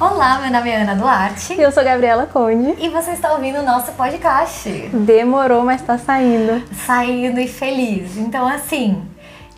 Olá, 0.00 0.40
meu 0.40 0.50
nome 0.50 0.70
é 0.70 0.82
Ana 0.82 0.96
Duarte. 0.96 1.54
E 1.54 1.62
eu 1.62 1.70
sou 1.70 1.84
Gabriela 1.84 2.26
Conde. 2.26 2.74
E 2.84 2.88
você 2.88 3.12
está 3.12 3.32
ouvindo 3.32 3.60
o 3.60 3.62
nosso 3.62 3.92
podcast. 3.92 4.68
Demorou, 4.92 5.64
mas 5.64 5.82
tá 5.82 5.96
saindo. 5.96 6.64
Saindo 6.84 7.38
e 7.38 7.46
feliz. 7.46 8.16
Então, 8.16 8.44
assim, 8.46 9.06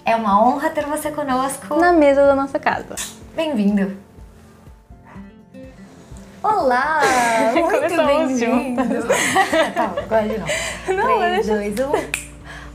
é 0.05 0.15
uma 0.15 0.47
honra 0.47 0.69
ter 0.69 0.85
você 0.85 1.11
conosco. 1.11 1.77
Na 1.77 1.91
mesa 1.91 2.27
da 2.27 2.35
nossa 2.35 2.59
casa. 2.59 2.95
Bem-vindo. 3.35 3.97
Olá! 6.43 7.01
Muito 7.55 7.97
bem-vindo! 8.07 8.83
tá, 9.75 9.95
agora 9.97 10.29
de 10.29 10.39
novo. 10.39 10.53
Não, 10.89 11.19
3, 11.19 11.47
2, 11.47 11.75
1. 11.81 12.27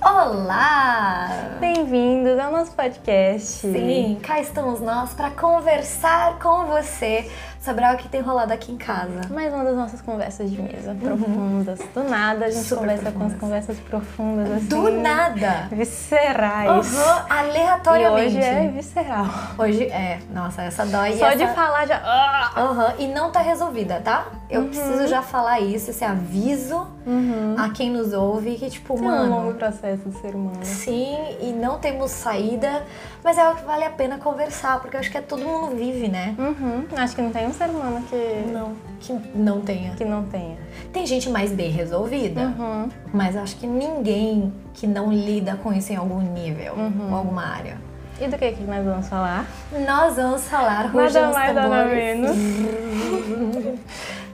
Olá! 0.04 1.58
Bem-vindos 1.60 2.40
ao 2.40 2.52
nosso 2.52 2.72
podcast. 2.72 3.60
Sim, 3.60 4.20
cá 4.24 4.40
estamos 4.40 4.82
nós 4.82 5.14
para 5.14 5.30
conversar 5.30 6.40
com 6.40 6.66
você 6.66 7.30
sobre 7.62 7.86
algo 7.86 8.02
que 8.02 8.10
tem 8.10 8.22
rolado 8.22 8.52
aqui 8.52 8.72
em 8.72 8.78
casa. 8.78 9.22
Mais 9.30 9.54
uma 9.54 9.64
das 9.64 9.76
nossas 9.76 10.02
conversas 10.02 10.50
de 10.50 10.60
mesa, 10.60 10.92
uhum. 10.92 10.98
profundas. 10.98 11.80
Do 11.94 12.04
nada 12.04 12.46
a 12.46 12.50
gente 12.50 12.64
Super 12.64 12.80
conversa 12.80 13.04
profundas. 13.04 13.30
com 13.30 13.36
as 13.36 13.40
conversas 13.40 13.80
profundas, 13.80 14.52
assim. 14.52 14.68
Do 14.68 14.92
nada! 14.92 15.68
Viscerais. 15.72 16.92
Uhum, 16.92 17.24
aleatoriamente. 17.30 18.36
E 18.36 18.40
hoje 18.40 18.48
é 18.48 18.68
visceral. 18.68 19.26
Hoje 19.60 19.84
é. 19.84 20.20
Nossa, 20.34 20.64
essa 20.64 20.86
dói. 20.88 21.14
Só 21.18 21.28
essa... 21.28 21.38
de 21.38 21.48
falar 21.54 21.86
já. 21.86 22.52
Uhum, 22.58 23.06
e 23.06 23.08
não 23.08 23.32
tá 23.32 23.42
resolvida, 23.42 24.02
tá? 24.04 24.26
Eu 24.50 24.62
uhum. 24.62 24.68
preciso 24.68 25.08
já 25.08 25.22
falar 25.22 25.60
isso, 25.60 25.92
esse 25.92 26.04
aviso 26.04 26.88
uhum. 27.06 27.56
a 27.58 27.70
quem 27.70 27.92
nos 27.92 28.12
ouve 28.12 28.56
que, 28.56 28.70
tipo, 28.70 28.98
é 28.98 29.02
mano. 29.02 29.24
um 29.24 29.36
longo 29.38 29.54
processo 29.54 30.10
do 30.10 30.20
ser 30.20 30.36
humano. 30.36 30.60
Sim, 30.64 31.16
e 31.40 31.54
não 31.54 31.78
temos 31.78 32.12
saída, 32.12 32.84
mas 33.24 33.38
é 33.38 33.48
o 33.48 33.56
que 33.56 33.64
vale 33.64 33.86
a 33.86 33.90
pena 33.90 34.18
conversar, 34.18 34.80
porque 34.80 34.96
eu 34.96 35.00
acho 35.00 35.12
que 35.12 35.18
é 35.18 35.22
todo 35.22 35.46
mundo 35.46 35.76
vive, 35.76 36.08
né? 36.08 36.36
Uhum. 36.38 36.86
Acho 36.98 37.16
que 37.16 37.22
não 37.22 37.32
tem 37.32 37.51
um 37.52 37.54
ser 37.54 37.70
humano 37.70 38.04
que. 38.10 38.52
Não, 38.52 38.74
que 39.00 39.14
não 39.36 39.62
tenha. 39.62 39.92
Que 39.92 40.06
não 40.06 40.24
tenha. 40.24 40.58
Tem 40.92 41.06
gente 41.06 41.30
mais 41.30 41.52
bem 41.52 41.70
resolvida, 41.70 42.54
uhum. 42.58 42.90
mas 43.14 43.36
acho 43.36 43.56
que 43.58 43.68
ninguém 43.68 44.52
que 44.74 44.88
não 44.88 45.12
lida 45.12 45.56
com 45.58 45.72
isso 45.74 45.94
em 45.94 45.98
algum 45.98 46.20
nível, 46.20 46.74
uhum. 46.74 47.10
ou 47.10 47.16
alguma 47.16 47.46
área. 47.46 47.78
E 48.20 48.28
do 48.28 48.38
que, 48.38 48.52
que 48.52 48.64
nós 48.64 48.86
vamos 48.86 49.08
falar? 49.08 49.46
Nós 49.86 50.16
vamos 50.16 50.44
falar 50.44 50.94
Nada 50.94 51.32
mais, 51.32 51.56
nada 51.56 51.86
menos. 51.86 52.38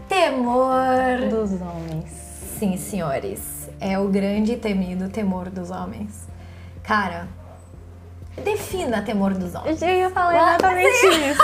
Temor 0.09 1.29
dos 1.29 1.61
homens. 1.61 2.09
Sim, 2.59 2.77
senhores. 2.77 3.69
É 3.79 3.97
o 3.97 4.07
grande 4.07 4.53
e 4.53 4.57
temido 4.57 5.09
temor 5.09 5.49
dos 5.49 5.69
homens. 5.69 6.27
Cara, 6.81 7.27
defina 8.43 9.01
temor 9.01 9.33
dos 9.33 9.55
homens. 9.55 9.81
Eu 9.81 9.89
ia 9.89 10.09
falar 10.09 10.35
exatamente 10.35 11.07
isso. 11.07 11.41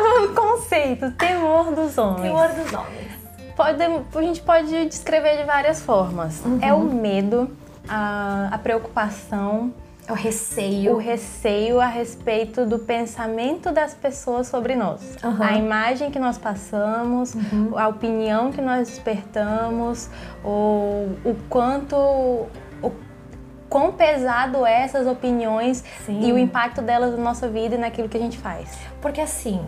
o 0.00 0.34
conceito, 0.34 1.10
temor 1.12 1.74
dos 1.74 1.96
homens. 1.98 2.22
Temor 2.22 2.48
dos 2.48 2.72
homens. 2.72 3.10
Pode, 3.56 3.82
a 3.82 4.22
gente 4.22 4.40
pode 4.40 4.86
descrever 4.86 5.36
de 5.36 5.44
várias 5.44 5.82
formas. 5.82 6.40
Uhum. 6.44 6.58
É 6.62 6.72
o 6.72 6.80
medo, 6.80 7.50
a, 7.88 8.48
a 8.52 8.58
preocupação, 8.58 9.72
o 10.10 10.14
receio. 10.14 10.94
O 10.94 10.98
receio 10.98 11.80
a 11.80 11.86
respeito 11.86 12.66
do 12.66 12.78
pensamento 12.78 13.72
das 13.72 13.94
pessoas 13.94 14.48
sobre 14.48 14.74
nós. 14.74 15.16
Uhum. 15.22 15.42
A 15.42 15.52
imagem 15.52 16.10
que 16.10 16.18
nós 16.18 16.36
passamos, 16.36 17.34
uhum. 17.34 17.78
a 17.78 17.88
opinião 17.88 18.50
que 18.50 18.60
nós 18.60 18.88
despertamos, 18.88 20.08
o, 20.44 21.08
o 21.24 21.36
quanto. 21.48 21.96
Quão 23.70 23.92
pesado 23.92 24.66
é 24.66 24.82
essas 24.82 25.06
opiniões 25.06 25.82
Sim. 26.04 26.20
e 26.20 26.32
o 26.32 26.38
impacto 26.38 26.82
delas 26.82 27.16
na 27.16 27.22
nossa 27.24 27.48
vida 27.48 27.76
e 27.76 27.78
naquilo 27.78 28.08
que 28.08 28.16
a 28.16 28.20
gente 28.20 28.36
faz. 28.36 28.68
Porque 29.00 29.20
assim, 29.20 29.64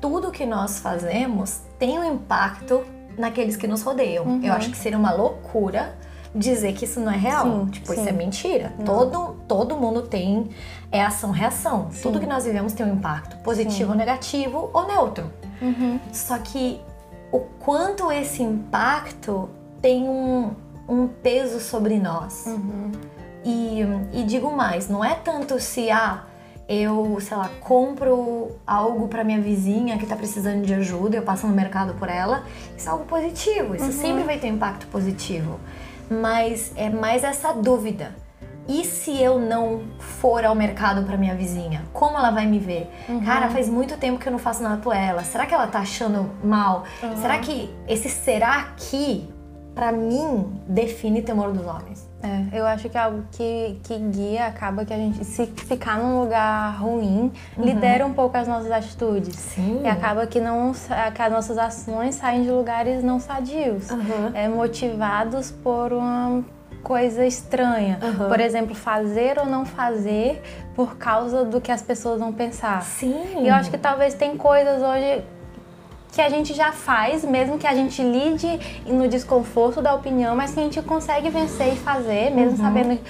tudo 0.00 0.30
que 0.30 0.44
nós 0.44 0.80
fazemos 0.80 1.60
tem 1.78 1.98
um 1.98 2.04
impacto 2.04 2.84
naqueles 3.16 3.56
que 3.56 3.66
nos 3.66 3.82
rodeiam. 3.82 4.24
Uhum. 4.24 4.40
Eu 4.42 4.52
acho 4.52 4.70
que 4.70 4.76
seria 4.76 4.98
uma 4.98 5.12
loucura 5.12 5.94
dizer 6.34 6.72
que 6.72 6.84
isso 6.84 6.98
não 6.98 7.12
é 7.12 7.16
real. 7.16 7.44
Sim, 7.44 7.66
tipo, 7.66 7.86
sim. 7.86 8.00
isso 8.00 8.08
é 8.08 8.12
mentira. 8.12 8.72
Todo, 8.84 9.36
todo 9.46 9.76
mundo 9.76 10.02
tem 10.02 10.50
é 10.90 11.02
ação-reação. 11.02 11.90
Tudo 12.02 12.18
que 12.18 12.26
nós 12.26 12.44
vivemos 12.44 12.72
tem 12.72 12.84
um 12.84 12.94
impacto 12.94 13.36
positivo, 13.38 13.92
ou 13.92 13.96
negativo 13.96 14.70
ou 14.72 14.86
neutro. 14.86 15.30
Uhum. 15.62 16.00
Só 16.12 16.38
que 16.38 16.80
o 17.30 17.38
quanto 17.38 18.10
esse 18.10 18.42
impacto 18.42 19.48
tem 19.80 20.08
um, 20.08 20.52
um 20.88 21.06
peso 21.06 21.60
sobre 21.60 21.98
nós. 21.98 22.46
Uhum. 22.46 22.92
E, 23.44 23.80
e 24.12 24.22
digo 24.24 24.50
mais, 24.50 24.88
não 24.88 25.04
é 25.04 25.14
tanto 25.14 25.60
se 25.60 25.90
ah, 25.90 26.24
eu, 26.68 27.18
sei 27.20 27.36
lá, 27.36 27.50
compro 27.60 28.52
algo 28.66 29.08
para 29.08 29.22
minha 29.22 29.40
vizinha 29.40 29.98
que 29.98 30.06
tá 30.06 30.16
precisando 30.16 30.64
de 30.64 30.72
ajuda, 30.72 31.16
eu 31.16 31.22
passo 31.22 31.46
no 31.46 31.54
mercado 31.54 31.94
por 31.94 32.08
ela, 32.08 32.44
isso 32.76 32.88
é 32.88 32.92
algo 32.92 33.04
positivo, 33.04 33.74
isso 33.74 33.84
uhum. 33.84 33.92
sempre 33.92 34.22
vai 34.22 34.38
ter 34.38 34.50
um 34.50 34.54
impacto 34.54 34.86
positivo 34.86 35.60
mas 36.10 36.72
é 36.76 36.90
mais 36.90 37.24
essa 37.24 37.52
dúvida. 37.52 38.14
E 38.66 38.82
se 38.84 39.22
eu 39.22 39.38
não 39.38 39.82
for 39.98 40.42
ao 40.42 40.54
mercado 40.54 41.04
para 41.04 41.18
minha 41.18 41.34
vizinha? 41.34 41.84
Como 41.92 42.16
ela 42.16 42.30
vai 42.30 42.46
me 42.46 42.58
ver? 42.58 42.90
Uhum. 43.08 43.22
Cara, 43.22 43.50
faz 43.50 43.68
muito 43.68 43.98
tempo 43.98 44.18
que 44.18 44.26
eu 44.26 44.32
não 44.32 44.38
faço 44.38 44.62
nada 44.62 44.78
por 44.78 44.96
ela. 44.96 45.22
Será 45.22 45.44
que 45.44 45.52
ela 45.52 45.66
tá 45.66 45.80
achando 45.80 46.30
mal? 46.42 46.84
Uhum. 47.02 47.16
Será 47.16 47.38
que 47.38 47.70
esse 47.86 48.08
será 48.08 48.72
que, 48.76 49.28
para 49.74 49.92
mim, 49.92 50.62
define 50.66 51.20
temor 51.20 51.52
dos 51.52 51.66
homens? 51.66 52.03
É, 52.24 52.58
eu 52.58 52.66
acho 52.66 52.88
que 52.88 52.96
é 52.96 53.00
algo 53.00 53.22
que, 53.32 53.78
que 53.82 53.98
guia, 53.98 54.46
acaba 54.46 54.84
que 54.84 54.94
a 54.94 54.96
gente, 54.96 55.22
se 55.24 55.46
ficar 55.46 55.98
num 55.98 56.20
lugar 56.20 56.80
ruim, 56.80 57.30
uhum. 57.56 57.64
lidera 57.64 58.06
um 58.06 58.14
pouco 58.14 58.36
as 58.36 58.48
nossas 58.48 58.72
atitudes. 58.72 59.36
Sim. 59.36 59.82
E 59.84 59.88
acaba 59.88 60.26
que, 60.26 60.40
não, 60.40 60.72
que 60.72 61.22
as 61.22 61.30
nossas 61.30 61.58
ações 61.58 62.14
saem 62.14 62.44
de 62.44 62.50
lugares 62.50 63.04
não 63.04 63.20
sadios. 63.20 63.90
Uhum. 63.90 64.30
É, 64.32 64.48
motivados 64.48 65.50
por 65.50 65.92
uma 65.92 66.42
coisa 66.82 67.26
estranha. 67.26 67.98
Uhum. 68.02 68.28
Por 68.28 68.40
exemplo, 68.40 68.74
fazer 68.74 69.38
ou 69.38 69.46
não 69.46 69.64
fazer 69.64 70.42
por 70.74 70.96
causa 70.96 71.44
do 71.44 71.60
que 71.60 71.70
as 71.70 71.82
pessoas 71.82 72.20
vão 72.20 72.32
pensar. 72.32 72.82
Sim. 72.82 73.42
E 73.42 73.48
eu 73.48 73.54
acho 73.54 73.70
que 73.70 73.78
talvez 73.78 74.14
tem 74.14 74.36
coisas 74.36 74.82
hoje 74.82 75.24
que 76.14 76.20
a 76.20 76.28
gente 76.28 76.54
já 76.54 76.70
faz, 76.70 77.24
mesmo 77.24 77.58
que 77.58 77.66
a 77.66 77.74
gente 77.74 78.00
lide 78.02 78.60
no 78.86 79.08
desconforto 79.08 79.82
da 79.82 79.94
opinião, 79.94 80.36
mas 80.36 80.54
que 80.54 80.60
a 80.60 80.62
gente 80.62 80.80
consegue 80.82 81.28
vencer 81.28 81.72
e 81.72 81.76
fazer, 81.76 82.30
mesmo 82.30 82.52
uhum. 82.52 82.56
sabendo 82.56 83.00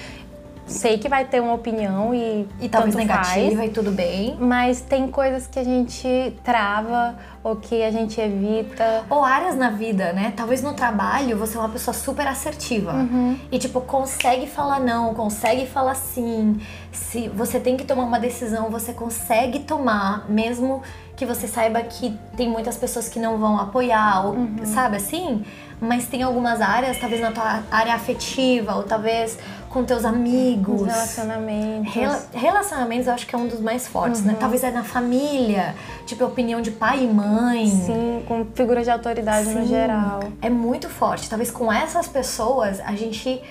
sei 0.67 0.97
que 0.97 1.07
vai 1.07 1.25
ter 1.25 1.39
uma 1.39 1.53
opinião 1.53 2.13
e, 2.13 2.47
e 2.59 2.67
talvez 2.67 2.95
negativa 2.95 3.57
faz, 3.57 3.69
e 3.69 3.71
tudo 3.71 3.91
bem. 3.91 4.35
Mas 4.39 4.81
tem 4.81 5.07
coisas 5.07 5.47
que 5.47 5.59
a 5.59 5.63
gente 5.63 6.33
trava 6.43 7.15
ou 7.43 7.55
que 7.55 7.83
a 7.83 7.91
gente 7.91 8.19
evita. 8.19 9.03
Ou 9.09 9.23
áreas 9.23 9.55
na 9.55 9.69
vida, 9.69 10.11
né? 10.11 10.33
Talvez 10.35 10.61
no 10.63 10.73
trabalho 10.73 11.37
você 11.37 11.55
é 11.57 11.59
uma 11.59 11.69
pessoa 11.69 11.93
super 11.93 12.27
assertiva 12.27 12.93
uhum. 12.93 13.37
e 13.51 13.59
tipo 13.59 13.79
consegue 13.81 14.47
falar 14.47 14.79
não, 14.79 15.13
consegue 15.13 15.67
falar 15.67 15.95
sim. 15.95 16.59
Se 16.91 17.29
você 17.29 17.59
tem 17.59 17.77
que 17.77 17.85
tomar 17.85 18.03
uma 18.03 18.19
decisão, 18.19 18.69
você 18.69 18.93
consegue 18.93 19.59
tomar, 19.59 20.27
mesmo 20.29 20.81
que 21.15 21.25
você 21.25 21.47
saiba 21.47 21.81
que 21.81 22.17
tem 22.35 22.49
muitas 22.49 22.77
pessoas 22.77 23.07
que 23.07 23.19
não 23.19 23.37
vão 23.37 23.57
apoiar, 23.59 24.25
ou, 24.25 24.33
uhum. 24.33 24.57
sabe 24.65 24.97
assim? 24.97 25.45
Mas 25.79 26.07
tem 26.07 26.23
algumas 26.23 26.61
áreas, 26.61 26.97
talvez 26.99 27.21
na 27.21 27.31
tua 27.31 27.63
área 27.71 27.93
afetiva, 27.93 28.75
ou 28.75 28.83
talvez 28.83 29.37
com 29.69 29.83
teus 29.83 30.05
amigos. 30.05 30.87
Relacionamentos. 30.87 31.93
Rel 31.93 32.15
relacionamentos 32.33 33.07
eu 33.07 33.13
acho 33.13 33.27
que 33.27 33.35
é 33.35 33.37
um 33.37 33.47
dos 33.47 33.59
mais 33.59 33.87
fortes, 33.87 34.21
né? 34.21 34.27
uhum. 34.27 34.33
né? 34.33 34.39
Talvez 34.39 34.63
é 34.63 34.71
na 34.71 34.83
família, 34.83 35.75
tipo 36.05 36.23
opinião 36.23 36.61
de 36.61 36.71
pai 36.71 37.03
e 37.03 37.07
mãe. 37.07 37.67
Sim, 37.67 38.23
com 38.27 38.45
figuras 38.53 38.85
de 38.85 38.91
autoridade 38.91 39.47
Sim, 39.47 39.59
no 39.59 39.67
geral. 39.67 40.21
É 40.41 40.49
muito 40.49 40.89
forte. 40.89 41.29
Talvez 41.29 41.51
com 41.51 41.71
essas 41.71 42.07
pessoas 42.07 42.79
a 42.79 42.93
gente 42.93 43.41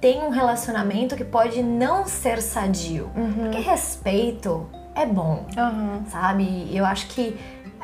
tem 0.00 0.22
um 0.22 0.30
relacionamento 0.30 1.16
que 1.16 1.24
pode 1.24 1.62
não 1.62 2.06
ser 2.06 2.42
sadio. 2.42 3.10
Uhum. 3.16 3.32
Porque 3.44 3.58
respeito 3.58 4.66
é 4.98 5.06
bom, 5.06 5.46
uhum. 5.56 6.04
sabe? 6.08 6.68
Eu 6.74 6.84
acho 6.84 7.06
que 7.08 7.38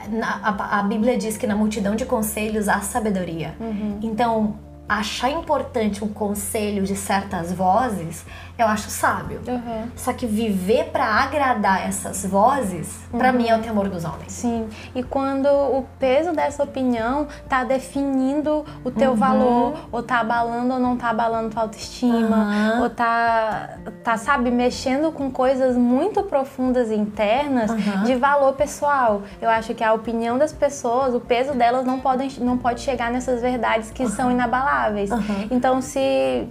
na, 0.09 0.41
a, 0.43 0.81
a, 0.81 0.83
Bíblia 0.83 1.17
diz 1.17 1.37
que 1.37 1.47
na 1.47 1.55
multidão 1.55 1.95
de 1.95 2.05
conselhos 2.05 2.69
há 2.69 2.81
sabedoria. 2.81 3.55
Uhum. 3.61 3.99
Então, 4.03 4.55
achar 4.89 5.31
importante 5.31 6.05
um 6.05 6.09
conselho 6.09 6.85
de 6.85 6.97
certas 6.97 7.53
vozes, 7.53 8.25
eu 8.57 8.67
acho 8.67 8.89
sábio. 8.89 9.41
Uhum. 9.47 9.89
Só 9.97 10.13
que 10.13 10.27
viver 10.27 10.91
para 10.93 11.05
agradar 11.05 11.87
essas 11.87 12.25
vozes, 12.25 13.01
uhum. 13.13 13.19
para 13.19 13.33
mim 13.33 13.49
é 13.49 13.57
o 13.57 13.61
temor 13.61 13.89
dos 13.89 14.05
homens. 14.05 14.33
Sim. 14.33 14.69
E 14.95 15.03
quando 15.03 15.47
o 15.47 15.85
peso 15.99 16.33
dessa 16.33 16.63
opinião 16.63 17.27
tá 17.49 17.65
definindo 17.65 18.65
o 18.85 18.91
teu 18.91 19.11
uhum. 19.11 19.17
valor, 19.17 19.75
ou 19.91 20.03
tá 20.03 20.21
abalando 20.21 20.75
ou 20.75 20.81
não 20.81 20.97
tá 20.97 21.11
abalando 21.11 21.51
tua 21.51 21.63
autoestima, 21.63 22.81
ou 22.81 22.91
tá, 22.91 23.79
tá, 24.05 24.17
sabe, 24.17 24.51
mexendo 24.51 25.11
com 25.11 25.31
coisas 25.31 25.77
muito 25.77 26.23
profundas 26.23 26.91
e 26.91 26.95
internas 26.95 27.71
de 28.05 28.15
valor 28.15 28.53
pessoal. 28.53 29.23
Eu 29.43 29.51
acho 29.51 29.75
que 29.75 29.83
a 29.83 29.93
opinião 29.93 30.39
das 30.39 30.53
pessoas, 30.53 31.13
o 31.13 31.21
peso 31.21 31.55
delas 31.55 31.85
não, 31.85 31.99
podem, 31.99 32.31
não 32.39 32.57
pode 32.57 32.81
chegar 32.81 33.11
nessas 33.11 33.43
verdades 33.43 33.91
que 33.91 34.09
são 34.09 34.31
inabaláveis. 34.31 35.11
Então, 35.51 35.81
se 35.81 36.49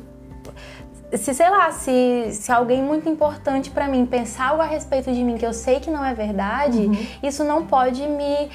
se 1.17 1.33
sei 1.33 1.49
lá, 1.49 1.71
se, 1.71 2.29
se 2.31 2.51
alguém 2.51 2.81
muito 2.81 3.07
importante 3.09 3.69
para 3.69 3.87
mim 3.87 4.05
pensar 4.05 4.49
algo 4.49 4.61
a 4.61 4.65
respeito 4.65 5.11
de 5.11 5.23
mim 5.23 5.37
que 5.37 5.45
eu 5.45 5.53
sei 5.53 5.79
que 5.79 5.89
não 5.89 6.03
é 6.03 6.13
verdade, 6.13 6.79
uhum. 6.79 7.07
isso 7.21 7.43
não 7.43 7.65
pode 7.65 8.07
me 8.07 8.49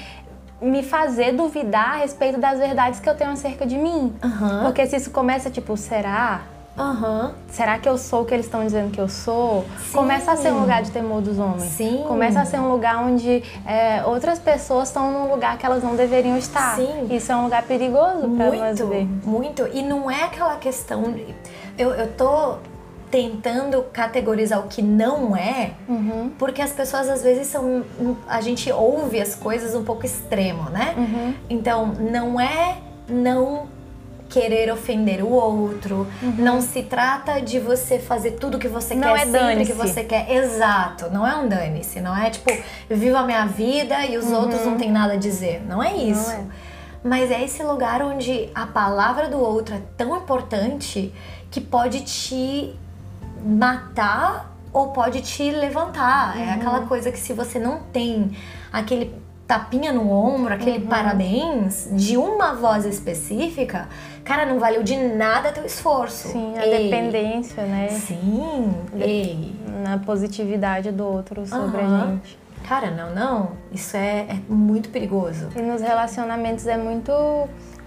me 0.61 0.83
fazer 0.83 1.31
duvidar 1.31 1.91
a 1.91 1.95
respeito 1.99 2.37
das 2.37 2.59
verdades 2.59 2.99
que 2.99 3.09
eu 3.09 3.15
tenho 3.15 3.31
acerca 3.31 3.65
de 3.65 3.77
mim. 3.77 4.13
Aham. 4.21 4.63
Porque 4.65 4.85
se 4.87 4.97
isso 4.97 5.09
começa 5.09 5.49
tipo, 5.49 5.77
será? 5.77 6.41
Aham. 6.77 7.33
Será 7.49 7.77
que 7.77 7.89
eu 7.89 7.97
sou 7.97 8.21
o 8.21 8.25
que 8.25 8.33
eles 8.33 8.45
estão 8.45 8.63
dizendo 8.63 8.89
que 8.91 8.99
eu 8.99 9.09
sou? 9.09 9.65
Começa 9.91 10.31
a 10.31 10.37
ser 10.37 10.51
um 10.51 10.61
lugar 10.61 10.81
de 10.81 10.91
temor 10.91 11.21
dos 11.21 11.37
homens. 11.37 11.63
Sim. 11.71 12.03
Começa 12.07 12.39
a 12.39 12.45
ser 12.45 12.59
um 12.59 12.71
lugar 12.71 13.03
onde 13.03 13.43
é, 13.65 14.03
outras 14.05 14.39
pessoas 14.39 14.87
estão 14.87 15.11
num 15.11 15.29
lugar 15.29 15.57
que 15.57 15.65
elas 15.65 15.83
não 15.83 15.95
deveriam 15.95 16.37
estar. 16.37 16.75
Sim. 16.75 17.07
Isso 17.09 17.31
é 17.31 17.35
um 17.35 17.43
lugar 17.43 17.63
perigoso 17.63 18.29
para 18.29 18.45
nós 18.51 18.79
Muito, 18.79 18.87
ver. 18.87 19.05
muito. 19.25 19.69
E 19.73 19.81
não 19.81 20.09
é 20.09 20.23
aquela 20.23 20.55
questão. 20.55 21.03
de- 21.03 21.35
Eu, 21.79 21.91
eu 21.91 22.07
tô 22.13 22.57
tentando 23.09 23.81
categorizar 23.91 24.59
o 24.59 24.67
que 24.67 24.81
não 24.81 25.35
é, 25.35 25.71
Uhum. 25.87 26.29
porque 26.37 26.61
as 26.61 26.71
pessoas 26.71 27.09
às 27.09 27.23
vezes 27.23 27.47
são. 27.47 27.83
A 28.27 28.39
gente 28.41 28.71
ouve 28.71 29.19
as 29.19 29.33
coisas 29.33 29.73
um 29.73 29.83
pouco 29.83 30.05
extremo, 30.05 30.69
né? 30.69 30.93
Uhum. 30.95 31.33
Então, 31.49 31.87
não 31.87 32.39
é 32.39 32.77
não 33.07 33.67
querer 34.29 34.71
ofender 34.71 35.23
o 35.23 35.29
outro, 35.31 36.05
não 36.37 36.61
se 36.61 36.83
trata 36.83 37.41
de 37.41 37.59
você 37.59 37.97
fazer 37.97 38.33
tudo 38.33 38.59
que 38.59 38.67
você 38.67 38.93
Não 38.93 39.15
quer 39.15 39.23
é 39.23 39.25
sempre 39.25 39.65
que 39.65 39.73
você 39.73 40.03
quer. 40.03 40.31
Exato, 40.31 41.09
não 41.09 41.25
é 41.25 41.35
um 41.35 41.47
dane-se, 41.47 41.99
não 41.99 42.15
é 42.15 42.29
tipo, 42.29 42.51
viva 42.87 43.19
a 43.21 43.23
minha 43.23 43.47
vida 43.47 44.05
e 44.05 44.19
os 44.19 44.31
outros 44.31 44.63
não 44.63 44.77
tem 44.77 44.91
nada 44.91 45.13
a 45.13 45.15
dizer. 45.17 45.63
Não 45.67 45.81
é 45.81 45.95
isso. 45.95 46.29
é. 46.29 46.43
Mas 47.03 47.31
é 47.31 47.43
esse 47.43 47.63
lugar 47.63 48.01
onde 48.01 48.49
a 48.53 48.67
palavra 48.67 49.29
do 49.29 49.39
outro 49.39 49.75
é 49.75 49.81
tão 49.97 50.17
importante 50.17 51.13
que 51.49 51.61
pode 51.61 52.01
te 52.01 52.75
matar 53.43 54.53
ou 54.73 54.89
pode 54.89 55.21
te 55.21 55.49
levantar. 55.51 56.39
É 56.39 56.51
aquela 56.51 56.81
coisa 56.81 57.11
que 57.11 57.19
se 57.19 57.33
você 57.33 57.57
não 57.57 57.79
tem 57.91 58.31
aquele 58.71 59.13
tapinha 59.47 59.91
no 59.91 60.11
ombro, 60.11 60.53
aquele 60.53 60.85
parabéns 60.85 61.89
de 61.93 62.15
uma 62.17 62.53
voz 62.53 62.85
específica, 62.85 63.87
cara, 64.23 64.45
não 64.45 64.59
valeu 64.59 64.83
de 64.83 64.95
nada 64.95 65.51
teu 65.51 65.65
esforço. 65.65 66.27
Sim, 66.27 66.55
a 66.55 66.67
Ei. 66.67 66.83
dependência, 66.83 67.63
né? 67.63 67.87
Sim, 67.89 68.71
ei. 68.95 69.55
Na 69.83 69.97
positividade 69.97 70.91
do 70.91 71.03
outro 71.03 71.47
sobre 71.47 71.81
a 71.81 71.83
Aham. 71.83 72.11
gente. 72.11 72.37
Cara, 72.69 72.91
não, 72.91 73.15
não. 73.15 73.57
Isso 73.71 73.97
é, 73.97 74.27
é 74.29 74.39
muito 74.47 74.89
perigoso. 74.89 75.49
E 75.55 75.59
nos 75.59 75.81
relacionamentos 75.81 76.67
é 76.67 76.77
muito 76.77 77.11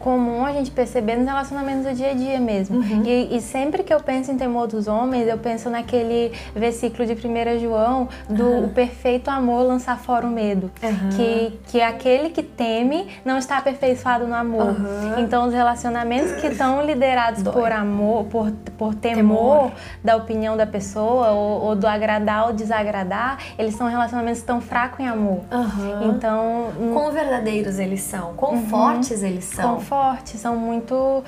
comum 0.03 0.45
a 0.45 0.53
gente 0.53 0.71
perceber 0.71 1.17
nos 1.17 1.27
relacionamentos 1.27 1.87
do 1.87 1.95
dia 1.95 2.11
a 2.11 2.15
dia 2.15 2.41
mesmo. 2.41 2.79
Uhum. 2.79 3.03
E, 3.05 3.37
e 3.37 3.41
sempre 3.41 3.83
que 3.83 3.95
eu 3.95 4.01
penso 4.01 4.31
em 4.31 4.37
temor 4.37 4.67
dos 4.67 4.89
homens, 4.89 5.29
eu 5.29 5.39
penso 5.39 5.71
naquele 5.71 6.33
versículo 6.55 7.07
de 7.07 7.15
1 7.15 7.61
João 7.61 8.09
do 8.29 8.65
o 8.65 8.69
perfeito 8.69 9.31
amor 9.31 9.63
lançar 9.63 9.99
fora 9.99 10.27
o 10.27 10.31
medo. 10.31 10.71
Uhum. 10.83 11.09
Que, 11.17 11.59
que 11.69 11.81
aquele 11.81 12.31
que 12.31 12.43
teme 12.43 13.09
não 13.25 13.39
está 13.39 13.59
aperfeiçoado 13.59 14.27
no 14.27 14.35
amor. 14.35 14.69
Uhum. 14.69 15.21
Então 15.21 15.47
os 15.47 15.55
relacionamentos 15.55 16.33
que 16.33 16.49
estão 16.49 16.85
liderados 16.85 17.43
Dói. 17.43 17.53
por 17.53 17.73
amor, 17.73 18.25
por, 18.25 18.51
por 18.77 18.95
temor, 18.95 19.23
Temor. 19.23 19.73
da 20.03 20.17
opinião 20.17 20.57
da 20.57 20.67
pessoa 20.67 21.31
ou, 21.31 21.63
ou 21.63 21.77
do 21.77 21.87
agradar 21.87 22.47
ou 22.47 22.53
desagradar, 22.53 23.39
eles 23.59 23.75
são 23.75 23.89
relacionamentos 23.89 24.41
estão 24.41 24.61
fracos 24.61 25.01
em 25.01 25.09
amor. 25.09 25.41
Então, 26.05 26.73
Quão 26.93 27.13
verdadeiros 27.13 27.79
eles 27.79 28.03
são, 28.03 28.35
quão 28.35 28.63
fortes 28.67 29.23
eles 29.23 29.45
são. 29.45 29.81
São 29.93 30.03
fortes, 30.03 30.41
são 30.41 30.57
muito. 30.57 31.23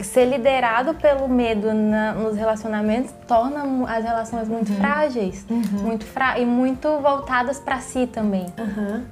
Ser 0.00 0.24
liderado 0.24 0.94
pelo 0.94 1.28
medo 1.28 1.72
na- 1.72 2.12
nos 2.14 2.34
relacionamentos 2.36 3.12
torna 3.28 3.62
as 3.88 4.02
relações 4.02 4.48
muito 4.48 4.72
frágeis 4.74 5.44
muito 5.82 6.04
fra 6.04 6.38
e 6.40 6.46
muito 6.46 6.88
voltadas 7.00 7.60
para 7.60 7.78
si 7.78 8.06
também. 8.06 8.46
Aham. 8.58 9.04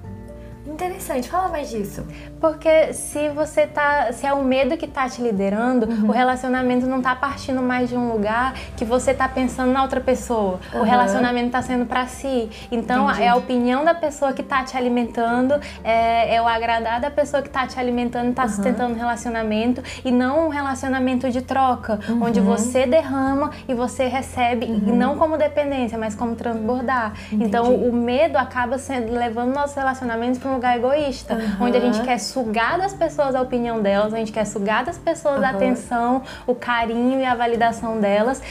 Interessante, 0.70 1.28
fala 1.28 1.48
mais 1.48 1.68
disso. 1.68 2.06
Porque 2.40 2.94
se 2.94 3.28
você 3.30 3.66
tá. 3.66 4.12
Se 4.12 4.24
é 4.24 4.32
o 4.32 4.44
medo 4.44 4.76
que 4.76 4.86
tá 4.86 5.08
te 5.08 5.20
liderando, 5.20 5.86
o 6.06 6.12
relacionamento 6.12 6.86
não 6.86 7.02
tá 7.02 7.14
partindo 7.14 7.60
mais 7.60 7.88
de 7.88 7.96
um 7.96 8.12
lugar 8.12 8.54
que 8.76 8.84
você 8.84 9.12
tá 9.12 9.28
pensando 9.28 9.72
na 9.72 9.82
outra 9.82 10.00
pessoa. 10.00 10.60
O 10.72 10.78
Aham. 10.78 10.84
relacionamento 10.84 11.50
tá 11.50 11.60
sendo 11.60 11.86
pra 11.86 12.06
si. 12.06 12.48
Então 12.70 13.08
Entendi. 13.10 13.22
é 13.24 13.28
a 13.28 13.36
opinião 13.36 13.84
da 13.84 13.94
pessoa 13.94 14.32
que 14.32 14.42
tá 14.42 14.62
te 14.62 14.76
alimentando, 14.76 15.54
é, 15.82 16.36
é 16.36 16.40
o 16.40 16.46
agradar 16.46 17.00
da 17.00 17.10
pessoa 17.10 17.42
que 17.42 17.50
tá 17.50 17.66
te 17.66 17.78
alimentando, 17.78 18.32
tá 18.32 18.46
sustentando 18.48 18.94
o 18.94 18.96
relacionamento 18.96 19.82
e 20.04 20.12
não 20.12 20.46
um 20.46 20.48
relacionamento 20.48 21.28
de 21.30 21.42
troca, 21.42 21.98
onde 22.22 22.40
você 22.40 22.86
derrama 22.86 23.50
e 23.68 23.74
você 23.74 24.06
recebe, 24.06 24.66
e 24.66 24.92
não 24.92 25.16
como 25.16 25.36
dependência, 25.36 25.98
mas 25.98 26.14
como 26.14 26.36
transbordar. 26.36 27.14
Então 27.32 27.74
o 27.74 27.92
medo 27.92 28.36
acaba 28.36 28.78
sendo, 28.78 29.12
levando 29.12 29.52
nossos 29.52 29.74
relacionamentos 29.74 30.38
para 30.38 30.50
um 30.50 30.59
lugar 30.60 30.76
egoísta, 30.76 31.38
onde 31.58 31.76
a 31.76 31.80
gente 31.80 32.00
quer 32.02 32.18
sugar 32.18 32.78
das 32.78 32.92
pessoas 32.92 33.34
a 33.34 33.40
opinião 33.40 33.80
delas, 33.80 34.12
a 34.12 34.18
gente 34.18 34.30
quer 34.30 34.44
sugar 34.44 34.84
das 34.84 34.98
pessoas 34.98 35.42
a 35.42 35.48
Aham. 35.48 35.56
atenção, 35.56 36.22
o 36.46 36.54
carinho 36.54 37.18
e 37.18 37.24
a 37.24 37.34
validação 37.34 37.98
delas. 37.98 38.42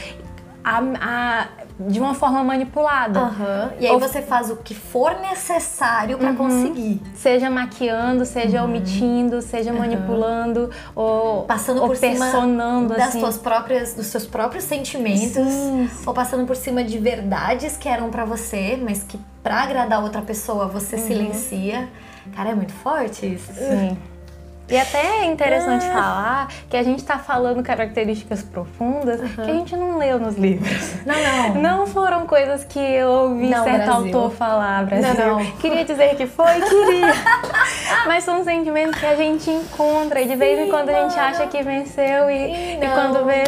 a- 0.62 0.82
a- 1.00 1.46
de 1.88 1.98
uma 1.98 2.12
forma 2.12 2.44
manipulada. 2.44 3.18
Aham. 3.18 3.70
E 3.80 3.86
aí 3.86 3.92
Ou- 3.94 3.98
você 3.98 4.20
faz 4.20 4.50
o 4.50 4.56
que 4.56 4.74
for 4.74 5.18
necessário 5.18 6.18
pra 6.18 6.34
conseguir. 6.34 7.00
Seja 7.14 7.48
maquiando, 7.48 8.26
seja 8.26 8.62
omitindo, 8.62 9.40
seja 9.40 9.72
manipulando, 9.72 10.68
ou, 10.94 11.44
Passando 11.44 11.80
ou 11.80 11.86
por 11.88 11.96
cima 11.96 12.26
personando 12.26 12.88
das 12.94 13.08
assim. 13.08 13.20
tuas 13.20 13.38
próprias, 13.38 13.94
dos 13.94 14.08
seus 14.08 14.26
próprios 14.26 14.64
sentimentos, 14.64 15.32
Sim. 15.48 15.88
ou 16.04 16.12
passando 16.12 16.46
por 16.46 16.56
cima 16.56 16.84
de 16.84 16.98
verdades 16.98 17.78
que 17.78 17.88
eram 17.88 18.10
pra 18.10 18.26
você, 18.26 18.78
mas 18.82 19.02
que 19.02 19.18
pra 19.42 19.62
agradar 19.62 20.02
outra 20.02 20.22
pessoa 20.22 20.66
você 20.66 20.98
silencia. 20.98 21.88
Cara, 22.34 22.50
é 22.50 22.54
muito 22.54 22.72
forte 22.74 23.26
isso. 23.34 23.52
Sim. 23.54 23.96
E 24.68 24.76
até 24.78 25.22
é 25.22 25.24
interessante 25.24 25.84
Ah. 25.84 25.92
falar 25.92 26.48
que 26.68 26.76
a 26.76 26.82
gente 26.84 27.02
tá 27.02 27.18
falando 27.18 27.60
características 27.60 28.40
profundas 28.40 29.20
que 29.34 29.40
a 29.40 29.44
gente 29.52 29.74
não 29.74 29.98
leu 29.98 30.20
nos 30.20 30.36
livros. 30.36 31.04
Não, 31.04 31.14
não. 31.16 31.54
Não 31.80 31.86
foram 31.88 32.24
coisas 32.24 32.62
que 32.62 32.78
eu 32.78 33.08
ouvi 33.08 33.48
Não, 33.48 33.64
certo 33.64 33.84
Brasil. 33.86 34.04
autor 34.16 34.30
falar, 34.30 34.86
Brasil. 34.86 35.12
Não, 35.14 35.38
não. 35.40 35.50
Queria 35.58 35.84
dizer 35.84 36.14
que 36.14 36.24
foi, 36.26 36.60
queria. 36.60 37.12
Mas 38.06 38.22
são 38.22 38.44
sentimentos 38.44 38.94
que 39.00 39.06
a 39.06 39.16
gente 39.16 39.50
encontra 39.50 40.20
e 40.20 40.28
de 40.28 40.36
vez 40.36 40.60
em 40.60 40.70
quando 40.70 40.88
a 40.90 41.02
gente 41.02 41.18
acha 41.18 41.48
que 41.48 41.60
venceu 41.64 42.30
e, 42.30 42.74
e 42.74 42.78
não. 42.78 42.92
quando 42.94 43.26
vê, 43.26 43.42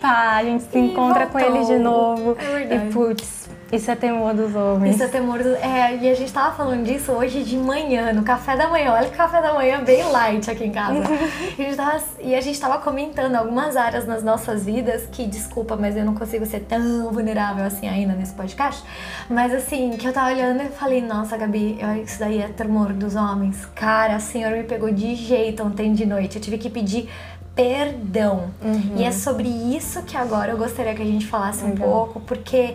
pá, 0.00 0.38
a 0.38 0.42
gente 0.42 0.64
se 0.64 0.76
encontra 0.78 1.26
com 1.26 1.38
voltou. 1.38 1.56
eles 1.56 1.68
de 1.68 1.78
novo. 1.78 2.36
É 2.36 2.44
verdade. 2.58 2.88
e 2.88 2.92
putz, 2.92 3.48
isso 3.74 3.90
é 3.90 3.96
temor 3.96 4.34
dos 4.34 4.54
homens. 4.54 4.94
Isso 4.94 5.04
é 5.04 5.08
temor 5.08 5.42
do... 5.42 5.54
É, 5.56 5.96
e 5.96 6.08
a 6.08 6.14
gente 6.14 6.32
tava 6.32 6.54
falando 6.54 6.84
disso 6.84 7.12
hoje 7.12 7.42
de 7.42 7.56
manhã, 7.56 8.12
no 8.12 8.22
café 8.22 8.56
da 8.56 8.68
manhã. 8.68 8.92
Olha 8.92 9.08
que 9.08 9.16
café 9.16 9.40
da 9.40 9.52
manhã 9.54 9.82
bem 9.82 10.02
light 10.10 10.50
aqui 10.50 10.64
em 10.64 10.72
casa. 10.72 11.02
e, 11.58 11.62
a 11.62 11.64
gente 11.66 11.76
tava, 11.76 12.02
e 12.20 12.34
a 12.34 12.40
gente 12.40 12.60
tava 12.60 12.78
comentando 12.78 13.34
algumas 13.36 13.76
áreas 13.76 14.06
nas 14.06 14.22
nossas 14.22 14.64
vidas 14.64 15.06
que, 15.10 15.26
desculpa, 15.26 15.76
mas 15.76 15.96
eu 15.96 16.04
não 16.04 16.14
consigo 16.14 16.46
ser 16.46 16.60
tão 16.60 17.10
vulnerável 17.10 17.64
assim 17.64 17.88
ainda 17.88 18.14
nesse 18.14 18.34
podcast. 18.34 18.82
Mas 19.28 19.52
assim, 19.52 19.96
que 19.96 20.06
eu 20.06 20.12
tava 20.12 20.30
olhando 20.30 20.62
e 20.62 20.68
falei, 20.68 21.00
nossa, 21.02 21.36
Gabi, 21.36 21.78
eu- 21.80 22.02
isso 22.02 22.18
daí 22.18 22.40
é 22.40 22.48
temor 22.48 22.92
dos 22.92 23.14
homens. 23.14 23.66
Cara, 23.74 24.16
o 24.16 24.20
Senhor 24.20 24.52
me 24.52 24.64
pegou 24.64 24.90
de 24.90 25.14
jeito 25.14 25.62
ontem 25.62 25.92
de 25.92 26.06
noite. 26.06 26.36
Eu 26.36 26.42
tive 26.42 26.58
que 26.58 26.70
pedir 26.70 27.08
perdão. 27.54 28.50
E 28.96 29.04
é 29.04 29.12
sobre 29.12 29.48
isso 29.48 30.02
que 30.02 30.16
agora 30.16 30.52
eu 30.52 30.58
gostaria 30.58 30.94
que 30.94 31.02
a 31.02 31.06
gente 31.06 31.26
falasse 31.26 31.64
um 31.64 31.68
Legal. 31.70 31.88
pouco, 31.88 32.20
porque 32.20 32.74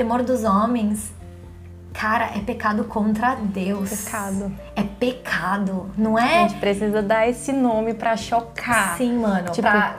temor 0.00 0.22
dos 0.22 0.44
homens, 0.44 1.12
cara, 1.92 2.30
é 2.34 2.38
pecado 2.40 2.84
contra 2.84 3.34
Deus. 3.34 3.90
Pecado. 4.06 4.50
É 4.74 4.82
pecado, 4.82 5.90
não 5.98 6.16
A 6.16 6.24
é? 6.24 6.48
gente 6.48 6.54
precisa 6.58 7.02
dar 7.02 7.28
esse 7.28 7.52
nome 7.52 7.92
pra 7.92 8.16
chocar. 8.16 8.96
Sim, 8.96 9.18
mano, 9.18 9.50
Tipo, 9.50 9.68
pra 9.68 9.96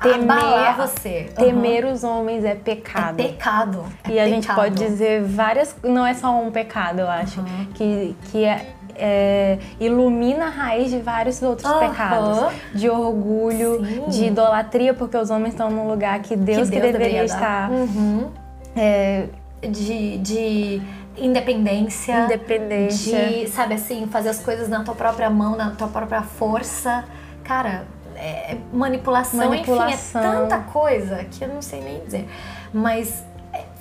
temer- 0.00 0.76
você. 0.76 1.32
Temer 1.34 1.84
os 1.86 2.04
homens 2.04 2.44
é 2.44 2.54
pecado. 2.54 3.18
É 3.20 3.24
pecado. 3.24 3.84
é 4.08 4.12
E 4.12 4.20
a 4.20 4.28
gente 4.28 4.46
pode 4.54 4.76
dizer 4.76 5.24
várias. 5.24 5.74
Não 5.82 6.06
é 6.06 6.14
só 6.14 6.30
um 6.40 6.52
pecado, 6.52 7.00
eu 7.00 7.08
acho. 7.10 7.42
Que, 7.74 8.14
que 8.30 8.44
é, 8.44 8.72
é, 8.94 9.58
ilumina 9.80 10.44
a 10.46 10.50
raiz 10.50 10.92
de 10.92 11.00
vários 11.00 11.42
outros 11.42 11.68
Aham. 11.68 11.88
pecados. 11.90 12.52
De 12.72 12.88
orgulho, 12.88 13.84
Sim. 13.84 14.04
de 14.10 14.24
idolatria, 14.26 14.94
porque 14.94 15.16
os 15.16 15.28
homens 15.28 15.54
estão 15.54 15.70
num 15.70 15.88
lugar 15.88 16.20
que 16.20 16.36
Deus 16.36 16.68
que, 16.70 16.78
Deus 16.78 16.92
deveria, 16.92 16.92
deveria 16.92 17.18
dar. 17.18 17.24
estar. 17.26 17.70
Uhum. 17.72 18.30
É, 18.76 19.26
De, 19.62 20.18
de 20.18 20.82
independência. 21.16 22.24
Independência. 22.24 23.28
De, 23.28 23.48
sabe 23.48 23.74
assim, 23.74 24.06
fazer 24.06 24.30
as 24.30 24.40
coisas 24.40 24.68
na 24.68 24.82
tua 24.84 24.94
própria 24.94 25.30
mão, 25.30 25.56
na 25.56 25.70
tua 25.70 25.88
própria 25.88 26.22
força. 26.22 27.04
Cara, 27.42 27.86
é 28.16 28.56
manipulação, 28.72 29.48
Manipulação. 29.48 29.90
enfim, 29.90 30.18
é 30.18 30.40
tanta 30.40 30.58
coisa 30.58 31.24
que 31.24 31.44
eu 31.44 31.48
não 31.48 31.62
sei 31.62 31.80
nem 31.80 32.00
dizer. 32.04 32.28
Mas 32.72 33.22
é, 33.22 33.24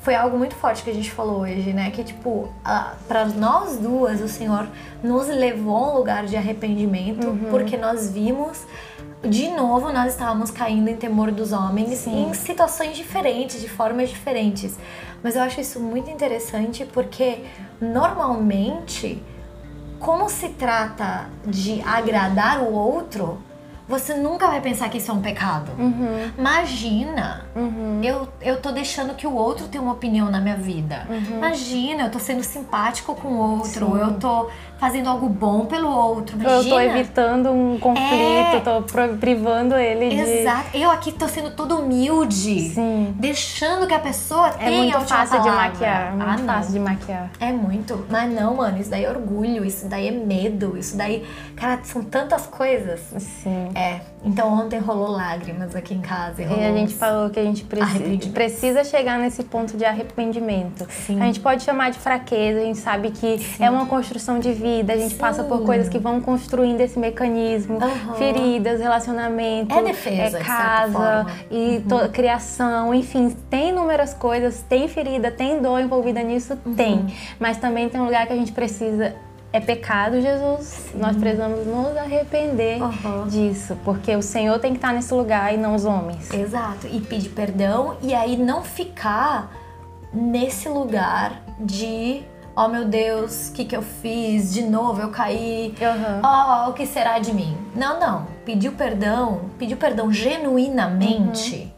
foi 0.04 0.14
algo 0.16 0.38
muito 0.38 0.54
forte 0.56 0.84
que 0.84 0.90
a 0.90 0.94
gente 0.94 1.10
falou 1.10 1.40
hoje, 1.42 1.72
né? 1.74 1.90
Que, 1.90 2.04
tipo, 2.04 2.50
a, 2.64 2.94
pra 3.08 3.26
nós 3.26 3.78
duas, 3.78 4.20
o 4.22 4.28
Senhor 4.28 4.68
nos 5.02 5.28
levou 5.28 5.76
a 5.78 5.92
um 5.94 5.98
lugar 5.98 6.26
de 6.26 6.36
arrependimento, 6.36 7.26
Uhum. 7.28 7.48
porque 7.50 7.78
nós 7.78 8.10
vimos. 8.12 8.62
De 9.24 9.50
novo, 9.52 9.94
nós 9.94 10.12
estávamos 10.12 10.52
caindo 10.52 10.90
em 10.90 10.98
temor 10.98 11.32
dos 11.32 11.54
homens 11.54 12.00
Sim. 12.00 12.30
em 12.30 12.34
situações 12.34 12.98
diferentes, 12.98 13.62
de 13.62 13.70
formas 13.70 14.10
diferentes. 14.10 14.78
Mas 15.24 15.38
eu 15.38 15.42
acho 15.42 15.62
isso 15.62 15.80
muito 15.80 16.10
interessante 16.12 16.84
porque 16.94 17.40
normalmente 17.80 19.24
como 20.00 20.28
se 20.30 20.50
trata 20.50 21.30
de 21.48 21.82
agradar 21.84 22.62
o 22.62 22.74
outro, 22.74 23.42
você 24.00 24.14
nunca 24.16 24.48
vai 24.48 24.60
pensar 24.62 24.90
que 24.90 24.98
isso 24.98 25.12
é 25.12 25.14
um 25.14 25.22
pecado. 25.22 25.72
Uhum. 25.78 26.32
Imagina, 26.38 27.46
Uhum. 27.56 28.02
eu, 28.04 28.28
eu 28.42 28.60
tô 28.62 28.72
deixando 28.72 29.14
que 29.16 29.28
o 29.28 29.34
outro 29.34 29.68
tenha 29.68 29.82
uma 29.82 29.94
opinião 29.94 30.30
na 30.32 30.40
minha 30.40 30.56
vida. 30.56 31.06
Uhum. 31.10 31.38
Imagina, 31.38 32.04
eu 32.04 32.12
tô 32.12 32.20
sendo 32.20 32.44
simpático 32.44 33.14
com 33.16 33.28
o 33.28 33.38
outro, 33.58 33.86
Sim. 33.86 33.98
eu 34.00 34.14
tô 34.20 34.50
fazendo 34.84 35.08
algo 35.08 35.30
bom 35.30 35.66
pelo 35.66 35.90
outro. 35.90 36.36
Eu 36.38 36.44
tô 36.44 36.80
Imagina. 36.80 37.00
evitando 37.00 37.52
um 37.52 37.80
conflito, 37.80 38.58
É. 38.58 38.60
tô 38.60 38.82
privando 39.18 39.76
ele 39.76 40.10
de. 40.10 40.20
Exato. 40.22 40.76
Eu 40.76 40.92
aqui 40.92 41.14
tô 41.14 41.26
sendo 41.30 41.52
todo 41.52 41.80
humilde. 41.80 42.60
Sim. 42.72 43.16
Deixando 43.18 43.88
que 43.88 43.94
a 43.94 44.00
pessoa 44.00 44.50
É 44.50 44.66
tenha 44.66 44.78
muito 44.98 45.00
fácil 45.08 45.38
de 45.42 45.48
palavra. 45.48 45.70
maquiar. 45.70 46.12
Muito 46.12 46.30
ah, 46.30 46.38
não. 46.38 46.54
fácil 46.54 46.74
de 46.74 46.80
maquiar. 46.80 47.32
É 47.40 47.54
muito. 47.54 48.06
Mas 48.10 48.30
não, 48.34 48.56
mano, 48.56 48.78
isso 48.78 48.90
daí 48.90 49.06
é 49.06 49.10
orgulho, 49.10 49.64
isso 49.64 49.88
daí 49.88 50.10
é 50.10 50.12
medo, 50.12 50.78
isso 50.78 50.98
daí. 50.98 51.26
Cara, 51.56 51.80
são 51.84 52.04
tantas 52.04 52.46
coisas. 52.46 53.00
Sim. 53.18 53.70
É. 53.76 54.02
Então 54.26 54.54
ontem 54.54 54.80
rolou 54.80 55.10
lágrimas 55.12 55.76
aqui 55.76 55.94
em 55.94 56.00
casa. 56.02 56.42
E, 56.42 56.46
E 56.46 56.48
rolou 56.48 56.64
a 56.64 56.72
gente 56.72 56.94
falou 56.96 57.30
que 57.30 57.40
a 57.40 57.44
gente 57.44 57.64
precisa, 57.66 58.30
precisa 58.32 58.84
chegar 58.84 59.20
nesse 59.20 59.44
ponto 59.44 59.76
de 59.76 59.84
arrependimento. 59.84 60.88
Sim. 60.90 61.22
A 61.22 61.26
gente 61.26 61.40
pode 61.42 61.64
chamar 61.64 61.92
de 61.92 62.00
fraqueza, 62.00 62.60
a 62.60 62.64
gente 62.64 62.80
sabe 62.80 63.12
que 63.12 63.46
é 63.60 63.70
uma 63.70 63.86
construção 63.86 64.40
de 64.40 64.54
vida, 64.54 64.94
a 64.94 64.98
gente 64.98 65.14
Sim. 65.14 65.20
passa 65.20 65.44
por 65.44 65.64
coisas 65.64 65.90
que 65.90 66.00
vão 66.00 66.22
construindo 66.22 66.80
esse 66.82 66.98
mecanismo, 66.98 67.78
Aham. 67.84 68.14
feridas, 68.16 68.80
relacionamento, 68.80 69.74
É 69.76 69.84
defesa, 69.84 70.38
é 70.40 70.42
casa 70.44 71.26
e 71.52 71.84
Uhum. 71.92 72.08
criação, 72.12 72.94
enfim, 72.94 73.36
tem 73.50 73.70
inúmeras 73.70 74.14
coisas, 74.14 74.64
tem 74.70 74.88
ferida, 74.88 75.32
tem 75.32 75.62
dor 75.62 75.80
envolvida 75.82 76.22
nisso, 76.24 76.58
Uhum. 76.66 76.76
tem. 76.76 77.06
Mas 77.40 77.58
também 77.58 77.90
tem 77.90 78.00
um 78.00 78.06
lugar 78.06 78.26
que 78.26 78.34
a 78.34 78.36
gente 78.38 78.52
precisa 78.54 79.14
é 79.54 79.60
pecado, 79.60 80.20
Jesus. 80.20 80.90
Nós 80.96 81.16
precisamos 81.16 81.68
nos 81.68 81.96
arrepender 81.96 82.82
Aham. 82.82 83.28
disso, 83.28 83.78
porque 83.86 84.16
o 84.16 84.22
Senhor 84.22 84.58
tem 84.60 84.72
que 84.72 84.80
estar 84.80 84.92
nesse 84.92 85.14
lugar 85.14 85.54
e 85.54 85.58
não 85.58 85.76
os 85.76 85.86
homens. 85.86 86.34
Exato. 86.34 86.88
E 86.88 87.00
pedir 87.00 87.30
perdão 87.30 87.96
e 88.02 88.16
aí 88.16 88.36
não 88.36 88.64
ficar 88.64 89.52
nesse 90.12 90.68
lugar 90.68 91.44
de. 91.60 92.24
Oh 92.56 92.68
meu 92.68 92.86
Deus, 92.86 93.50
o 93.50 93.54
que, 93.54 93.66
que 93.66 93.76
eu 93.76 93.82
fiz? 93.82 94.52
De 94.54 94.64
novo 94.64 95.02
eu 95.02 95.10
caí. 95.10 95.74
Aham. 95.80 96.22
Oh, 96.68 96.70
o 96.72 96.74
que 96.74 96.88
será 96.88 97.20
de 97.20 97.32
mim? 97.32 97.56
Não, 97.76 98.00
não. 98.00 98.28
Pediu 98.44 98.72
perdão, 98.72 99.50
pediu 99.60 99.78
perdão 99.78 100.12
genuinamente. 100.12 101.72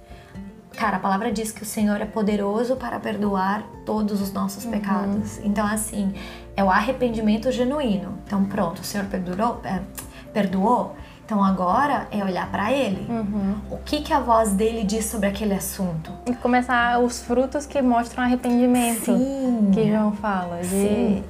Cara, 0.77 0.98
a 0.98 1.00
palavra 1.00 1.32
diz 1.32 1.51
que 1.51 1.63
o 1.63 1.65
Senhor 1.65 2.01
é 2.01 2.05
poderoso 2.05 2.75
para 2.75 3.00
perdoar 3.00 3.63
todos 3.86 4.22
os 4.22 4.34
nossos 4.34 4.65
pecados. 4.65 5.39
Então, 5.39 5.65
assim, 5.65 6.13
é 6.55 6.63
o 6.63 6.69
arrependimento 6.69 7.51
genuíno. 7.51 8.17
Então, 8.25 8.45
pronto, 8.45 8.79
o 8.79 8.83
Senhor 8.83 9.05
perdoou, 9.07 9.59
é, 9.63 9.81
perdoou. 10.33 10.95
Então, 11.25 11.43
agora 11.43 12.07
é 12.12 12.24
olhar 12.24 12.50
para 12.51 12.71
Ele. 12.71 13.07
Uhum. 13.09 13.55
O 13.71 13.77
que, 13.77 14.01
que 14.01 14.13
a 14.13 14.19
voz 14.19 14.53
dele 14.53 14.83
diz 14.83 15.05
sobre 15.05 15.27
aquele 15.27 15.55
assunto? 15.55 16.12
E 16.27 16.33
começar 16.35 17.00
os 17.00 17.21
frutos 17.21 17.65
que 17.65 17.81
mostram 17.81 18.24
arrependimento. 18.24 19.05
Sim. 19.05 19.71
Que 19.74 19.89
João 19.89 20.12
fala. 20.12 20.57
De 20.62 20.67
Sim. 20.67 21.24